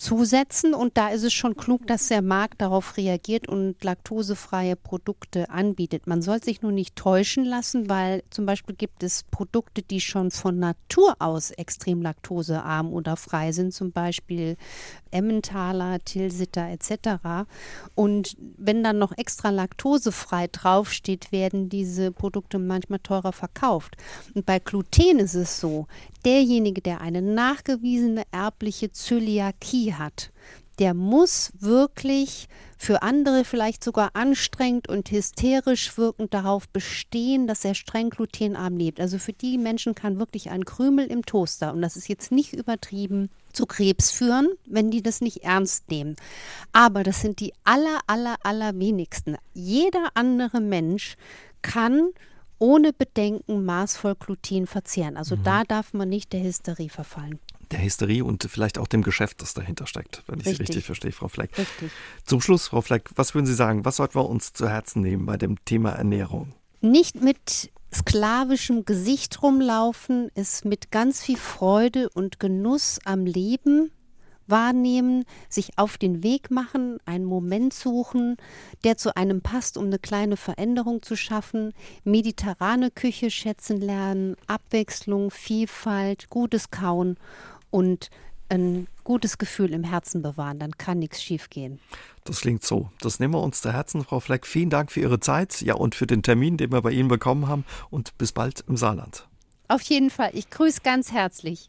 [0.00, 0.74] zusetzen.
[0.74, 6.06] Und da ist es schon klug, dass der Markt darauf reagiert und laktosefreie Produkte anbietet.
[6.06, 10.30] Man soll sich nur nicht täuschen lassen, weil zum Beispiel gibt es Produkte, die schon
[10.30, 14.56] von Natur aus extrem laktosearm oder frei sind, zum Beispiel
[15.10, 17.46] Emmentaler, Tilsiter etc.
[17.94, 23.96] Und wenn dann noch extra laktosefrei draufsteht, werden diese Produkte manchmal teurer verkauft.
[24.34, 25.86] Und bei Gluten ist es so,
[26.24, 30.30] derjenige, der eine nachgewiesene erbliche Zöliakie hat,
[30.78, 32.48] der muss wirklich
[32.78, 38.98] für andere vielleicht sogar anstrengend und hysterisch wirkend darauf bestehen, dass er streng glutenarm lebt.
[38.98, 42.54] Also für die Menschen kann wirklich ein Krümel im Toaster, und das ist jetzt nicht
[42.54, 46.16] übertrieben, zu Krebs führen, wenn die das nicht ernst nehmen.
[46.72, 49.36] Aber das sind die aller, aller, aller wenigsten.
[49.52, 51.16] Jeder andere Mensch
[51.60, 52.08] kann
[52.60, 55.16] ohne Bedenken maßvoll Gluten verzehren.
[55.16, 55.42] Also mhm.
[55.42, 57.40] da darf man nicht der Hysterie verfallen.
[57.72, 60.56] Der Hysterie und vielleicht auch dem Geschäft, das dahinter steckt, wenn ich richtig.
[60.56, 61.56] Sie richtig verstehe, Frau Fleck.
[61.56, 61.90] Richtig.
[62.24, 65.26] Zum Schluss, Frau Fleck, was würden Sie sagen, was sollten wir uns zu Herzen nehmen
[65.26, 66.54] bei dem Thema Ernährung?
[66.80, 73.90] Nicht mit sklavischem Gesicht rumlaufen, es mit ganz viel Freude und Genuss am Leben
[74.50, 78.36] wahrnehmen, sich auf den Weg machen, einen Moment suchen,
[78.84, 81.72] der zu einem passt, um eine kleine Veränderung zu schaffen,
[82.04, 87.16] mediterrane Küche schätzen lernen, Abwechslung, Vielfalt, gutes Kauen
[87.70, 88.10] und
[88.50, 91.78] ein gutes Gefühl im Herzen bewahren, dann kann nichts schiefgehen.
[92.24, 92.90] Das klingt so.
[93.00, 94.46] Das nehmen wir uns zu Herzen, Frau Fleck.
[94.46, 97.48] Vielen Dank für Ihre Zeit, ja und für den Termin, den wir bei Ihnen bekommen
[97.48, 99.26] haben und bis bald im Saarland.
[99.68, 100.30] Auf jeden Fall.
[100.34, 101.68] Ich grüße ganz herzlich.